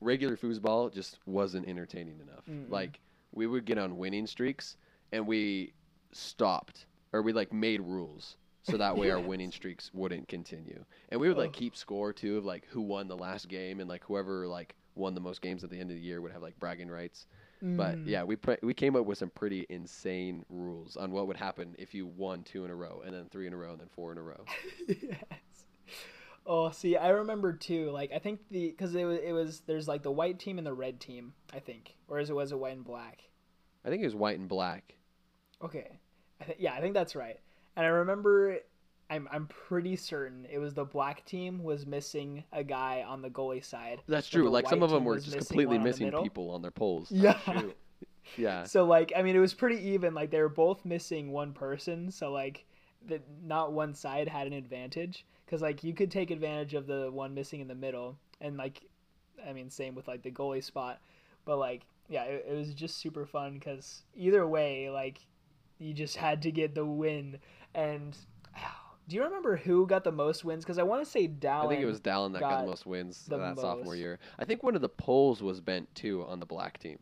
[0.00, 2.44] regular foosball just wasn't entertaining enough.
[2.50, 2.70] Mm-mm.
[2.70, 3.00] Like
[3.32, 4.76] we would get on winning streaks
[5.12, 5.72] and we
[6.12, 10.84] stopped or we like made rules so that way our winning streaks wouldn't continue.
[11.08, 11.58] And we would like Oh.
[11.58, 15.14] keep score too of like who won the last game and like whoever like won
[15.14, 17.26] the most games at the end of the year would have like bragging rights.
[17.62, 18.06] But Mm.
[18.06, 21.74] yeah, we pre- we came up with some pretty insane rules on what would happen
[21.78, 23.88] if you won two in a row and then three in a row and then
[23.94, 24.44] four in a row.
[24.88, 25.66] yes.
[26.46, 27.90] Oh, see, I remember too.
[27.90, 30.66] Like, I think the because it was it was there's like the white team and
[30.66, 31.34] the red team.
[31.52, 33.22] I think, or is it was it white and black?
[33.84, 34.94] I think it was white and black.
[35.62, 35.98] Okay,
[36.40, 37.38] I th- yeah, I think that's right.
[37.80, 38.58] And I remember,
[39.08, 43.30] I'm I'm pretty certain it was the black team was missing a guy on the
[43.30, 44.02] goalie side.
[44.06, 44.50] That's true.
[44.50, 46.70] Like some of them were just missing completely one on the missing people on their
[46.70, 47.10] poles.
[47.10, 47.38] Yeah.
[48.36, 48.64] Yeah.
[48.64, 50.12] So like, I mean, it was pretty even.
[50.12, 52.10] Like they were both missing one person.
[52.10, 52.66] So like,
[53.08, 57.10] that not one side had an advantage because like you could take advantage of the
[57.10, 58.82] one missing in the middle, and like,
[59.48, 61.00] I mean, same with like the goalie spot.
[61.46, 65.18] But like, yeah, it, it was just super fun because either way, like,
[65.78, 67.38] you just had to get the win.
[67.74, 68.16] And
[68.56, 68.60] oh,
[69.08, 70.64] do you remember who got the most wins?
[70.64, 71.66] Because I want to say Dallin.
[71.66, 74.18] I think it was Dallin that got, got the most wins the that sophomore year.
[74.38, 76.98] I think one of the poles was bent too on the black team.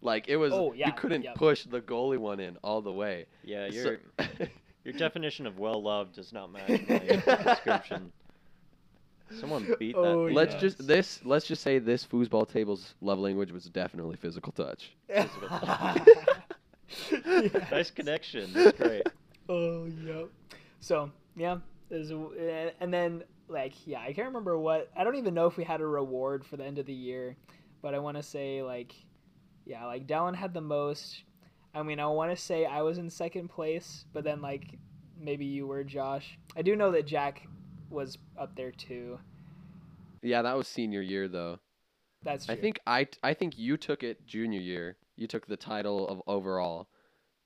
[0.00, 1.36] Like it was, Oh, yeah, you couldn't yep.
[1.36, 3.26] push the goalie one in all the way.
[3.44, 3.98] Yeah, So- your
[4.84, 8.12] your definition of well loved does not match my description.
[9.40, 10.34] Someone beat Oh, that.
[10.34, 10.60] let's yes.
[10.60, 11.20] just this.
[11.24, 14.92] Let's just say this foosball table's love language was definitely physical touch.
[17.70, 18.52] nice connection.
[18.52, 19.06] That's great.
[19.52, 20.30] Oh, yep.
[20.80, 21.58] So, yeah.
[21.90, 24.90] A, and then, like, yeah, I can't remember what.
[24.96, 27.36] I don't even know if we had a reward for the end of the year,
[27.82, 28.94] but I want to say, like,
[29.66, 31.24] yeah, like, Dallin had the most.
[31.74, 34.78] I mean, I want to say I was in second place, but then, like,
[35.20, 36.38] maybe you were, Josh.
[36.56, 37.46] I do know that Jack
[37.90, 39.18] was up there, too.
[40.22, 41.58] Yeah, that was senior year though.
[42.22, 42.54] That's true.
[42.54, 44.96] I think I I think you took it junior year.
[45.16, 46.88] You took the title of overall,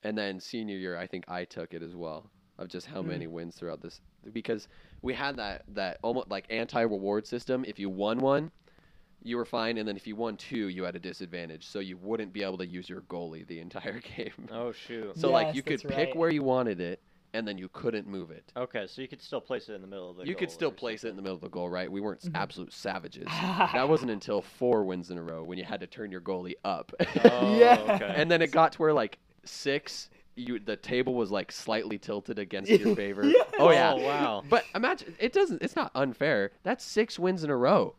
[0.07, 2.31] and then senior year I think I took it as well.
[2.59, 3.09] Of just how Hmm.
[3.09, 4.01] many wins throughout this
[4.33, 4.67] because
[5.03, 7.63] we had that that almost like anti reward system.
[7.67, 8.51] If you won one,
[9.23, 11.97] you were fine, and then if you won two, you had a disadvantage, so you
[11.97, 14.49] wouldn't be able to use your goalie the entire game.
[14.51, 15.17] Oh shoot.
[15.19, 16.15] So like you could pick right.
[16.15, 16.99] where you wanted it,
[17.33, 18.51] and then you couldn't move it.
[18.57, 20.25] Okay, so you could still place it in the middle of the.
[20.25, 21.91] You could goal still or place it in the middle of the goal, right?
[21.91, 22.35] We weren't s Mhm.
[22.35, 23.27] absolute savages.
[23.73, 26.55] that wasn't until four wins in a row when you had to turn your goalie
[26.63, 26.91] up.
[27.15, 27.77] Oh, Yeah.
[27.93, 28.13] okay.
[28.15, 32.39] and then it got to where like six, you the table was like slightly tilted
[32.39, 33.23] against your favor.
[33.23, 33.47] Yes.
[33.59, 33.93] Oh yeah.
[33.95, 34.43] Oh, wow.
[34.49, 35.61] But imagine it doesn't.
[35.61, 36.51] It's not unfair.
[36.63, 37.95] That's six wins in a row,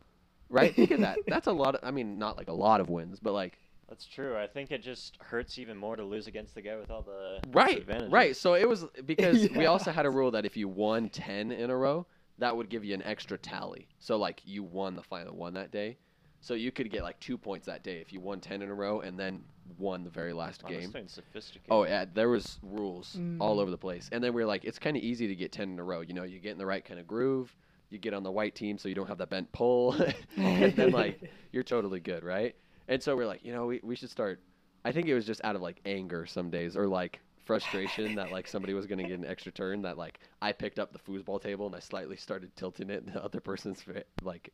[0.49, 0.73] right?
[0.75, 1.19] Think of that.
[1.27, 1.75] That's a lot.
[1.75, 4.37] Of, I mean, not like a lot of wins, but like That's true.
[4.37, 7.39] I think it just hurts even more to lose against the guy with all the
[7.53, 8.11] right, advantages.
[8.11, 8.35] right.
[8.35, 11.69] So it was because we also had a rule that if you won ten in
[11.69, 13.89] a row, that would give you an extra tally.
[13.99, 15.97] So like you won the final one that day.
[16.41, 18.73] So you could get like two points that day if you won ten in a
[18.73, 19.43] row and then
[19.77, 21.07] won the very last Oh, this game.
[21.07, 21.69] sophisticated.
[21.69, 23.61] Oh yeah, there was rules all Mm.
[23.61, 25.69] over the place, and then we are like, it's kind of easy to get ten
[25.71, 26.01] in a row.
[26.01, 27.55] You know, you get in the right kind of groove,
[27.89, 29.95] you get on the white team, so you don't have that bent pole,
[30.37, 31.21] and then like
[31.51, 32.55] you're totally good, right?
[32.87, 34.41] And so we're like, you know, we we should start.
[34.85, 38.31] I think it was just out of like anger some days, or like frustration that
[38.31, 39.81] like somebody was gonna get an extra turn.
[39.81, 43.13] That like I picked up the foosball table and I slightly started tilting it in
[43.13, 44.53] the other person's fa- like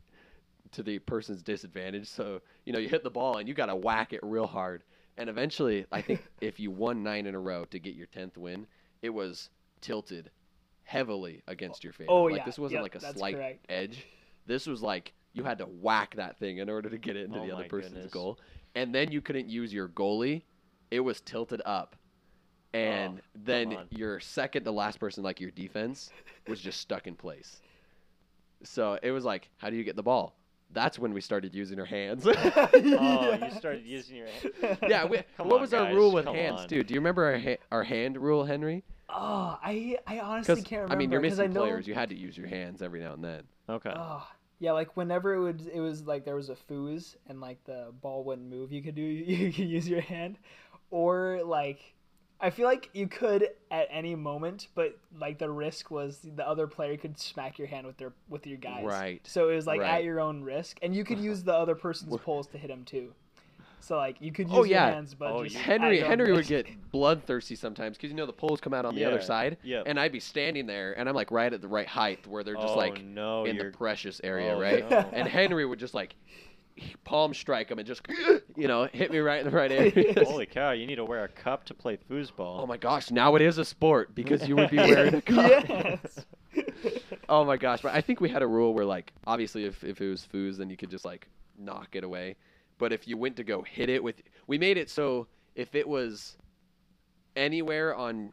[0.72, 2.08] to the person's disadvantage.
[2.08, 4.84] So you know, you hit the ball and you gotta whack it real hard.
[5.18, 8.36] And eventually, I think if you won nine in a row to get your tenth
[8.36, 8.66] win,
[9.02, 9.50] it was
[9.80, 10.30] tilted
[10.84, 12.10] heavily against your favor.
[12.10, 12.44] Oh, like yeah.
[12.44, 13.66] this wasn't Yep, like a slight correct.
[13.68, 14.06] edge.
[14.46, 17.38] This was like you had to whack that thing in order to get it into
[17.38, 18.12] Oh the other person's goodness.
[18.12, 18.38] goal.
[18.74, 20.42] And then you couldn't use your goalie.
[20.90, 21.96] It was tilted up.
[22.72, 26.12] And Oh, then your second to last person, like your defense,
[26.46, 27.62] was just stuck in place.
[28.62, 30.36] So it was like, how do you get the ball?
[30.72, 32.26] That's when we started using our hands.
[32.36, 34.26] Oh, you started using your.
[34.28, 34.78] hand.
[34.88, 36.66] yeah, we, what on, was our guys, rule with hands, on.
[36.68, 36.86] dude?
[36.86, 38.84] Do you remember our ha- our hand rule, Henry?
[39.08, 40.92] Oh, I I honestly can't remember.
[40.94, 41.86] I mean, you're 'cause missing I know, players.
[41.86, 43.42] You had to use your hands every now and then.
[43.68, 43.92] Okay.
[43.94, 44.26] Oh,
[44.58, 47.92] yeah, like whenever it would, it was like there was a foos and like the
[48.00, 48.72] ball wouldn't move.
[48.72, 50.38] You could do, you could use your hand,
[50.90, 51.80] or like,
[52.40, 56.66] I feel like you could at any moment, but like the risk was the other
[56.66, 58.84] player could smack your hand with their with your guys.
[58.84, 59.26] Right.
[59.26, 59.94] So it was like Right.
[59.94, 61.26] at your own risk, and you could uh-huh.
[61.26, 63.14] use the other person's poles to hit him too.
[63.80, 64.90] So like you could oh, use Oh, your yeah.
[64.90, 68.10] hands, but Oh, just you- at Henry your own Henry would get bloodthirsty sometimes because
[68.10, 69.84] you know the poles come out on the other side, yep.
[69.86, 72.54] and I'd be standing there, and I'm like right at the right height where they're
[72.54, 74.88] just oh, like no, in you're the precious area, oh, right?
[74.90, 75.08] no.
[75.12, 76.16] And Henry would just like
[77.04, 78.02] palm strike him and just
[78.56, 80.14] you know hit me right in the right area.
[80.24, 80.72] Holy cow!
[80.72, 82.60] You need to wear a cup to play foosball.
[82.60, 83.10] oh my gosh!
[83.10, 85.68] Now it is a sport because you would be wearing a cup.
[85.68, 86.26] yes.
[87.28, 87.80] Oh my gosh!
[87.82, 90.58] But I think we had a rule where like obviously if if it was foos
[90.58, 92.36] then you could just like knock it away,
[92.78, 95.88] but if you went to go hit it with, we made it so if it
[95.88, 96.36] was
[97.34, 98.32] anywhere on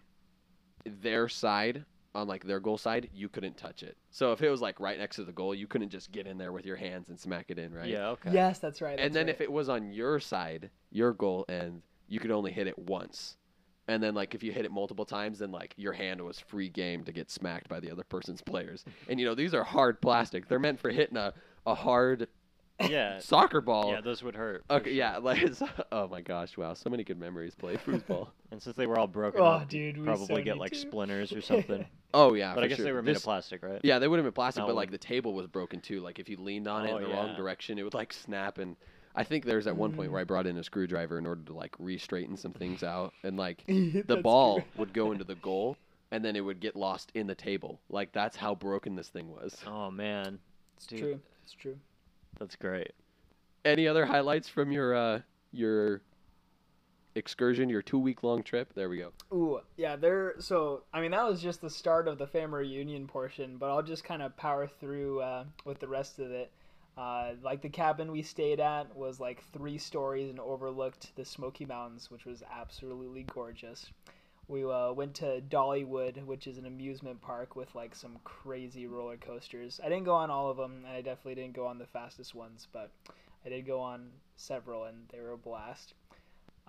[0.86, 1.86] their side
[2.16, 3.98] on like their goal side you couldn't touch it.
[4.12, 6.38] So if it was like right next to the goal you couldn't just get in
[6.38, 7.90] there with your hands and smack it in, right?
[7.90, 8.10] Yeah.
[8.10, 8.32] Okay.
[8.34, 9.00] Yes, that's right.
[9.00, 9.36] and then right.
[9.36, 13.38] if it was on your side, your goal end, you could only hit it once.
[13.88, 16.70] And then like if you hit it multiple times, then like your hand was free
[16.70, 18.86] game to get smacked by the other person's players.
[19.10, 21.34] And you know these are hard plastic; they're meant for hitting a,
[21.66, 22.28] a hard
[22.80, 23.20] Yeah.
[23.20, 23.92] soccer ball.
[23.92, 24.64] Yeah, those would hurt.
[24.70, 24.94] okay, sure.
[24.94, 25.62] yeah, like it's,
[25.92, 28.30] oh my gosh, wow, so many good memories playing foosball.
[28.52, 30.78] And since they were all broken Oh, up, dude, we probably so get like to.
[30.78, 31.84] splinters or something.
[32.14, 32.86] Oh yeah, but for I guess sure.
[32.86, 33.82] they were made This- of plastic, right?
[33.84, 34.94] Yeah, they would have been plastic, Not but like wood.
[34.94, 36.02] the table was broken too.
[36.02, 38.60] Like if you leaned on it Oh, in the wrong direction, it would like snap.
[38.60, 38.76] And
[39.16, 40.12] I think there's at one point Mm.
[40.12, 43.38] where I brought in a screwdriver in order to like re-straighten some things out, and
[43.38, 45.76] like the the ball would go into the goal,
[46.12, 47.80] and then it would get lost in the table.
[47.90, 49.60] Like that's how broken this thing was.
[49.66, 50.38] Oh man,
[50.78, 51.00] It's Dude.
[51.00, 51.20] true.
[51.44, 51.78] It's true.
[52.40, 52.92] That's great.
[53.66, 55.20] Any other highlights from your uh
[55.52, 56.02] your
[57.16, 58.74] excursion, your two week long trip.
[58.74, 59.12] There we go.
[59.32, 60.36] Ooh, yeah, there.
[60.40, 63.84] So, I mean, that was just the start of the family reunion portion, but I'll
[63.84, 66.52] just kind of power through uh, with the rest of it.
[66.96, 71.66] Uh, like the cabin we stayed at was like three stories and overlooked the Smoky
[71.66, 73.88] Mountains, which was absolutely gorgeous.
[74.54, 79.18] We uh, went to Dollywood, which is an amusement park with like some crazy roller
[79.18, 79.82] coasters.
[79.84, 82.36] I didn't go on all of them, and I definitely didn't go on the fastest
[82.36, 82.92] ones, but
[83.44, 85.96] I did go on several, and they were a blast.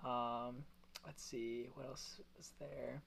[0.03, 0.63] Um,
[1.05, 3.03] let's see what else is there.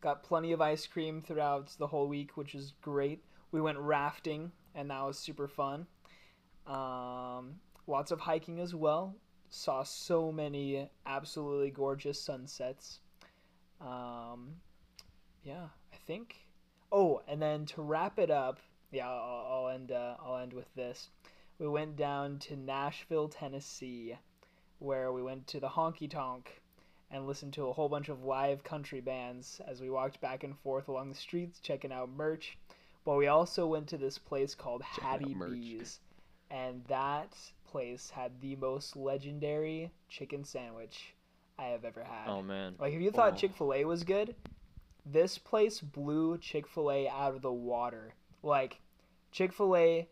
[0.00, 3.22] Got plenty of ice cream throughout the whole week, which is great.
[3.52, 5.86] We went rafting, and that was super fun.
[6.66, 7.56] Um,
[7.86, 9.16] lots of hiking as well.
[9.50, 13.00] Saw so many absolutely gorgeous sunsets.
[13.80, 14.56] Um,
[15.42, 16.36] yeah, I think.
[16.92, 18.58] Oh, and then to wrap it up,
[18.90, 19.92] yeah, I'll, I'll end.
[19.92, 21.08] Uh, I'll end with this.
[21.58, 24.16] We went down to Nashville, Tennessee,
[24.78, 26.60] where we went to the honky tonk
[27.10, 30.58] and listened to a whole bunch of live country bands as we walked back and
[30.58, 32.56] forth along the streets checking out merch.
[33.04, 35.34] But we also went to this place called Checking Hattie.
[35.34, 36.00] B's,
[36.50, 41.14] and that place had the most legendary chicken sandwich
[41.60, 42.28] I have ever had.
[42.28, 42.74] Oh man.
[42.78, 43.36] Like if you thought Oh.
[43.36, 44.34] Chick Fil A was good,
[45.04, 48.14] this place blew Chick Fil A out of the water.
[48.42, 48.80] Like
[49.30, 50.08] Chick Fil A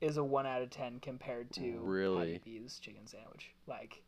[0.00, 2.34] is a one out of ten compared to Really?
[2.34, 3.50] Hattie B's chicken sandwich.
[3.66, 4.02] Like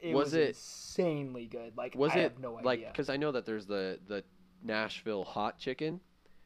[0.00, 1.76] it Was was, it- insanely good.
[1.76, 4.24] Like Was I it have no like because I know that there's the the
[4.64, 6.00] Nashville hot chicken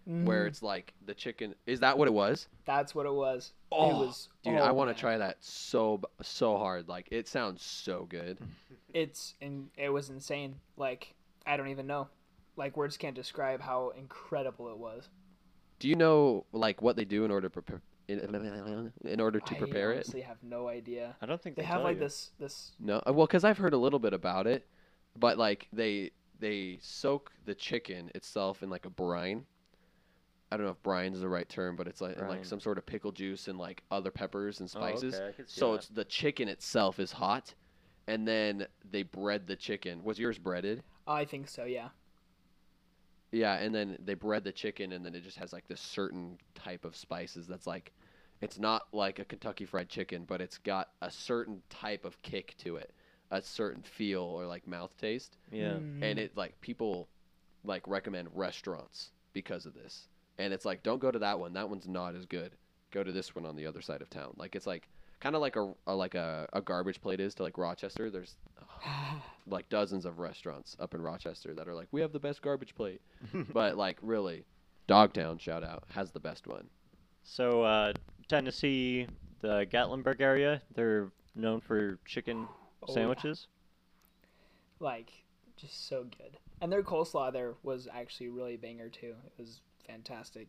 [0.04, 0.48] where Mhm.
[0.48, 1.54] it's like the chicken.
[1.64, 2.48] Is that what it was?
[2.64, 3.52] that's what it was.
[3.70, 6.88] it Oh, was Dude, oh, I want to try that so so hard.
[6.88, 8.36] Like it sounds so good.
[8.92, 10.56] It's and it was insane.
[10.76, 11.14] Like
[11.46, 12.08] I don't even know.
[12.56, 15.08] Like words can't describe how incredible it was.
[15.78, 18.18] Do you know like what they do in order to prepare in,
[19.04, 20.06] in order to prepare I it?
[20.06, 21.16] honestly have no idea.
[21.20, 22.00] I don't think They they, have like you.
[22.00, 24.66] this this No, uh, well, because I've heard a little bit about it,
[25.18, 29.46] but like they they soak the chicken itself in like a brine.
[30.50, 32.60] I don't know if brine is the right term, but it's like in, like some
[32.60, 35.14] sort of pickle juice and like other peppers and Oh, spices.
[35.14, 35.74] okay, I could see So that.
[35.74, 37.54] it's the chicken itself is hot,
[38.06, 40.02] and then they bread the chicken.
[40.04, 40.82] Was yours breaded?
[41.06, 41.88] I think so, yeah.
[43.30, 46.38] Yeah, and then they bread the chicken, and then it just has like this certain
[46.54, 47.92] type of spices that's like,
[48.40, 52.54] it's not like a Kentucky Fried Chicken, but it's got a certain type of kick
[52.58, 52.92] to it,
[53.30, 55.74] a certain feel or like mouth taste, yeah.
[55.74, 56.02] Mm.
[56.02, 57.08] and it like people
[57.64, 61.70] like recommend restaurants because of this, and it's like don't go to that one, that
[61.70, 62.52] one's not as good.
[62.90, 64.34] Go to this one on the other side of town.
[64.36, 64.88] Like it's like
[65.22, 68.10] kind of like a, a like a, a garbage plate is to like Rochester.
[68.10, 68.34] There's
[69.46, 72.74] like dozens of restaurants up in Rochester that are like, we have the best garbage
[72.74, 73.00] plate.
[73.52, 74.44] but like really,
[74.88, 76.68] Dogtown shout out has the best one.
[77.22, 77.92] So uh,
[78.28, 79.06] Tennessee,
[79.40, 82.48] the Gatlinburg area, they're known for chicken
[82.82, 82.94] Oh, yeah.
[82.94, 83.46] sandwiches.
[84.80, 85.12] like
[85.56, 86.36] just so good.
[86.60, 89.14] And their coleslaw there was actually really banger too.
[89.26, 90.48] It was fantastic.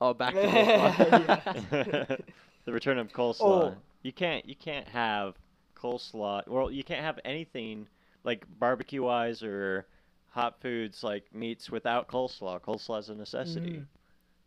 [0.00, 2.16] Oh, back to Yeah.
[2.64, 3.40] the return of coleslaw.
[3.40, 3.74] Oh.
[4.02, 5.34] You can't you can't have
[5.76, 6.46] coleslaw.
[6.48, 7.86] Well, you can't have anything
[8.24, 9.86] like barbecue wise or
[10.30, 12.60] hot foods like meats without coleslaw.
[12.60, 13.70] Coleslaw is a necessity.
[13.78, 13.86] Mhm.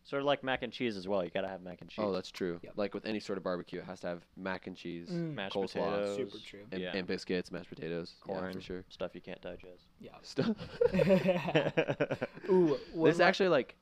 [0.05, 1.23] Sort of like mac and cheese as well.
[1.23, 2.03] You gotta have mac and cheese.
[2.05, 2.59] Oh, that's true.
[2.61, 2.73] Yep.
[2.75, 5.33] Like with any sort of barbecue, it has to have mac and cheese, Mm.
[5.35, 6.59] mashed coleslaw, potatoes, Super true.
[6.73, 6.91] and, yeah.
[6.93, 8.15] and biscuits, mashed potatoes.
[8.21, 8.83] corn, yeah, for sure.
[8.89, 9.83] stuff you can't digest.
[10.01, 10.11] Yeah.
[10.23, 10.57] Stuff.
[12.49, 13.75] Ooh, this la- actually like.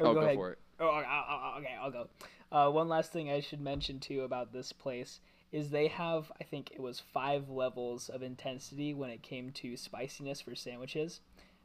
[0.00, 0.58] oh, Oh, go go, for it.
[0.80, 2.08] Oh, okay, I'll, I'll- okay, I'll go.
[2.52, 5.20] Uh, one last thing I should mention too about this place
[5.52, 9.76] is they have, I think it was five levels of intensity when it came to
[9.76, 11.20] spiciness for sandwiches.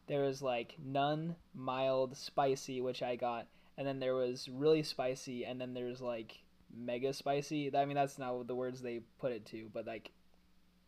[0.07, 5.45] There was like none, mild, spicy, which I got, and then there was really spicy,
[5.45, 6.39] and then there's like
[6.75, 7.75] mega spicy.
[7.75, 10.11] I mean, that's not the words they put it to, but like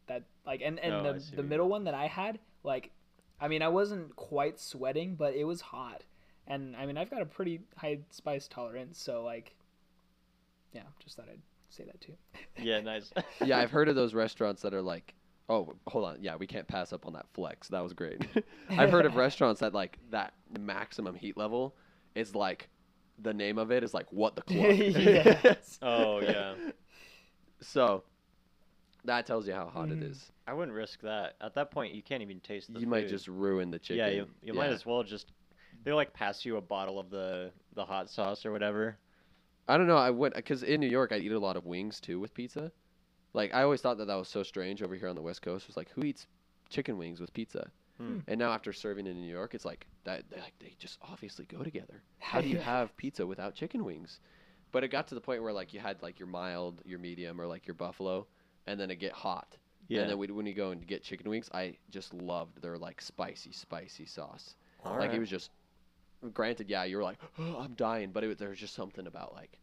[0.07, 2.91] that, like, and and Oh, the the middle one that I had, like,
[3.39, 6.03] I mean, I wasn't quite sweating, but it was hot
[6.47, 9.53] and I mean I've got a pretty high spice tolerance, so like,
[10.73, 12.13] yeah, just thought I'd say that too.
[12.61, 13.11] yeah, nice.
[13.45, 15.13] Yeah, I've heard of those restaurants that are like.
[15.49, 16.17] Oh, hold on.
[16.21, 17.67] Yeah, we can't pass up on that flex.
[17.69, 18.25] That was great.
[18.69, 21.75] I've heard of restaurants that like that maximum heat level
[22.15, 22.69] is like
[23.21, 24.77] the name of it is like what the clock.
[24.77, 25.77] Yes.
[25.81, 26.53] Oh yeah.
[27.59, 28.03] So
[29.03, 30.09] that tells you how hot it Mhm.
[30.11, 30.31] is.
[30.47, 31.35] I wouldn't risk that.
[31.41, 33.97] At that point, you can't even taste the You might just ruin the chicken.
[33.97, 35.31] Yeah, you, you might as well just.
[35.83, 38.97] They like pass you a bottle of the the hot sauce or whatever.
[39.71, 39.97] I don't know.
[39.97, 42.73] I went because in New York I eat a lot of wings too with pizza.
[43.33, 45.63] Like I always thought that that was so strange over here on the West Coast.
[45.63, 46.27] It was like who eats
[46.69, 47.71] chicken wings with pizza?
[47.97, 48.19] Hmm.
[48.27, 50.23] And now after serving in New York, it's like that.
[50.29, 52.01] They like they just obviously go together.
[52.19, 54.19] How do you have pizza without chicken wings?
[54.73, 57.39] But it got to the point where like you had like your mild, your medium,
[57.39, 58.27] or like your buffalo,
[58.67, 59.55] and then it get hot,
[59.87, 60.01] Yeah.
[60.01, 63.53] And then when you go and get chicken wings, I just loved their like spicy,
[63.53, 64.55] spicy sauce.
[64.83, 65.15] All like right.
[65.15, 65.51] it was just.
[66.35, 69.33] Granted, yeah, you were like, oh, I'm dying, but it, there was just something about
[69.33, 69.57] like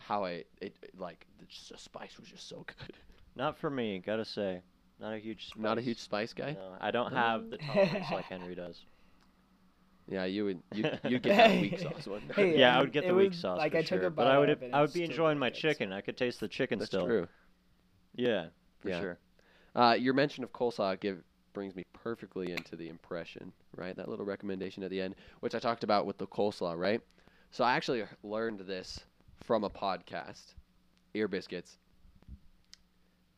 [0.00, 2.96] how I it, it like the, just the spice was just so good.
[3.36, 4.60] Not for me, gotta say.
[5.00, 5.46] Not a huge.
[5.46, 5.62] Spice.
[5.62, 6.52] Not a huge spice guy.
[6.52, 8.84] No, I don't have the tolerance like Henry does.
[10.08, 12.22] Yeah, you would you you get that weak sauce one.
[12.34, 14.06] Hey, yeah, I um, would get the weak was- sauce like, for I took sure.
[14.08, 15.92] a but I would of I would be enjoying my good, chicken.
[15.92, 17.06] I could taste the chicken That's still.
[17.06, 17.28] true.
[18.16, 18.46] Yeah,
[18.80, 19.00] for Yeah.
[19.00, 19.18] sure.
[19.76, 21.22] Uh, your mention of coleslaw give
[21.52, 23.94] brings me perfectly into the impression, right?
[23.96, 27.00] That little recommendation at the end, which I talked about with the coleslaw, right?
[27.52, 28.98] So I actually learned this
[29.50, 30.54] from a podcast,
[31.12, 31.76] Ear Biscuits.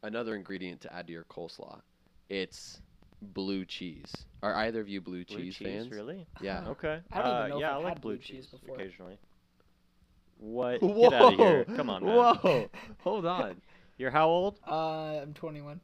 [0.03, 1.81] Another ingredient to add to your coleslaw,
[2.29, 2.83] it's
[3.23, 4.13] blue cheese.
[4.43, 5.91] Are either of you blue, Blue cheese, fans?
[5.91, 6.27] really?
[6.43, 6.65] Yeah.
[6.69, 7.01] Okay.
[7.11, 8.61] I don't even uh, know if yeah, I've I like had blue blue cheese cheese
[8.61, 8.75] before.
[8.75, 9.19] occasionally.
[10.37, 10.81] What?
[10.83, 11.65] Get out of here!
[11.77, 12.15] Come on, man.
[12.15, 12.71] Whoa!
[13.05, 13.63] Hold on.
[13.97, 14.61] You're how old?
[14.69, 15.81] Uh, I'm 21.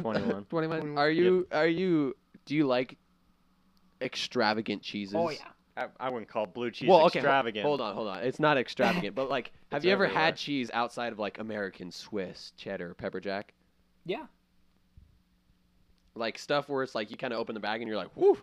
[0.00, 0.44] 21.
[0.46, 0.96] 21.
[0.96, 2.96] Are you are you do you like
[4.00, 5.14] extravagant cheeses?
[5.14, 5.40] Oh yeah.
[5.78, 7.64] I, I wouldn't call blue cheese well, okay, extravagant.
[7.64, 8.22] Hold on, hold on.
[8.24, 10.24] It's not extravagant, but like, have It's you ever everywhere.
[10.24, 13.54] had cheese outside of like American, Swiss, cheddar, pepper jack?
[14.04, 14.26] Yeah.
[16.14, 18.36] Like stuff where it's like you kind of open the bag and you're like, whoo,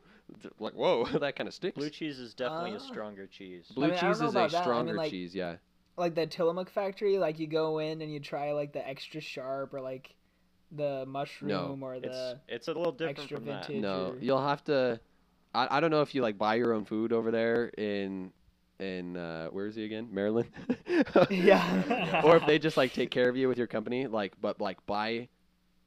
[0.60, 1.76] like whoa, that kind of sticks.
[1.78, 3.66] Blue cheese is definitely Uh, a stronger cheese.
[3.76, 4.58] Blue I mean, cheese is a about that.
[4.58, 5.56] I mean, stronger like- cheese, yeah.
[5.98, 9.74] Like the Tillamook factory, like you go in and you try like the extra sharp
[9.74, 10.14] or like
[10.74, 13.70] the mushroom or It's the it's a little different extra from that.
[13.70, 15.00] No, or- you'll have to.
[15.56, 18.32] I, I don't know if you like buy your own food over there in
[18.80, 20.10] in uh, where is he again?
[20.12, 20.50] Maryland.
[21.30, 22.22] Yeah.
[22.24, 24.86] or if they just like take care of you with your company, like but like
[24.86, 25.28] buy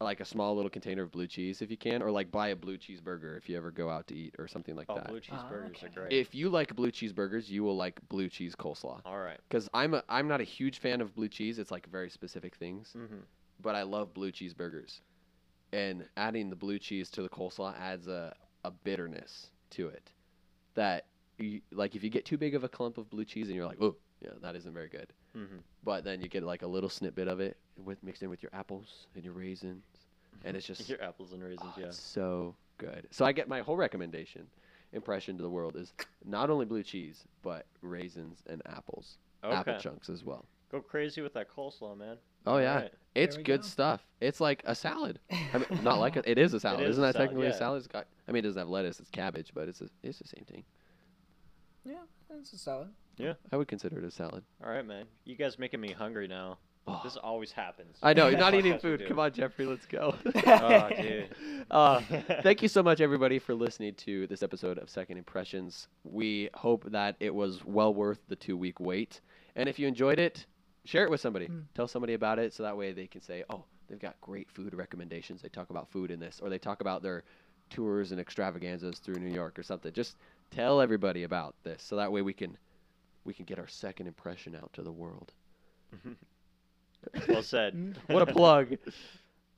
[0.01, 2.57] like a small little container of blue cheese if you can, or like buy a
[2.57, 5.09] blue cheeseburger if you ever go out to eat or something like Oh, that.
[5.09, 5.89] blue cheeseburgers are okay.
[5.95, 6.13] great.
[6.13, 9.01] If you like blue cheeseburgers, you will like blue cheese coleslaw.
[9.05, 9.39] All right.
[9.49, 11.59] Because I'm a, I'm not a huge fan of blue cheese.
[11.59, 13.17] It's like very specific things, Mm-hmm.
[13.61, 15.01] but I love blue cheeseburgers,
[15.73, 20.11] and adding the blue cheese to the coleslaw adds a a bitterness to it
[20.75, 21.07] that
[21.39, 23.67] you, like if you get too big of a clump of blue cheese and you're
[23.67, 25.13] like, oh yeah, that isn't very good.
[25.37, 25.59] Mm-hmm.
[25.85, 28.51] But then you get like a little snippet of it with mixed in with your
[28.53, 29.85] apples and your raisins,
[30.45, 31.91] and it's just Your apples and raisins, oh, yeah.
[31.91, 33.07] so good.
[33.11, 34.47] So I get my whole recommendation,
[34.93, 35.93] impression to the world is
[36.25, 40.45] not only blue cheese but raisins and apples, apple chunks as well.
[40.71, 42.17] Go crazy with that coleslaw, man.
[42.47, 42.93] Oh yeah, Alright.
[43.15, 43.67] it's good go.
[43.67, 44.03] stuff.
[44.21, 45.21] It's like a salad.
[45.31, 46.81] I mean, not like a, it is a salad.
[46.81, 47.55] is Isn't a that salad, technically yeah.
[47.55, 47.79] a salad?
[47.79, 48.07] It's got.
[48.29, 49.01] I mean, it doesn't have lettuce.
[49.01, 50.65] It's cabbage, but it's a, it's the same thing.
[51.85, 51.95] yeah,
[52.39, 52.89] it's a salad.
[53.17, 54.45] Yeah, I would consider it a salad.
[54.65, 55.07] All right, man.
[55.25, 56.59] You guys making me hungry now.
[56.87, 57.99] Oh, This always happens.
[58.03, 59.05] I know you're not eating food.
[59.07, 60.15] Come on, Jeffrey, let's go.
[60.47, 61.29] Oh, dude.
[61.71, 62.01] Uh,
[62.43, 65.89] thank you so much, everybody, for listening to this episode of Second Impressions.
[66.05, 69.21] We hope that it was well worth the two week wait.
[69.55, 70.47] And if you enjoyed it,
[70.89, 71.49] share it with somebody.
[71.49, 71.65] Mm.
[71.75, 74.73] Tell somebody about it so that way they can say, oh, they've got great food
[74.75, 75.43] recommendations.
[75.43, 77.25] They talk about food in this, or they talk about their
[77.69, 79.93] tours and extravaganzas through New York or something.
[79.93, 80.17] Just
[80.51, 82.57] tell everybody about this so that way we can
[83.25, 85.33] we can get our second impression out to the world.
[87.29, 87.99] well said.
[88.07, 88.79] What a plug.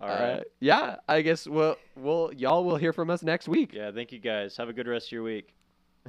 [0.00, 0.18] All right.
[0.18, 3.72] Uh, yeah, I guess we'll, we'll y'all will hear from us next week.
[3.72, 4.56] Yeah, thank you guys.
[4.56, 5.54] Have a good rest of your week.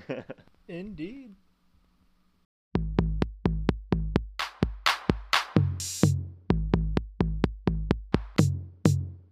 [0.67, 1.35] Indeed.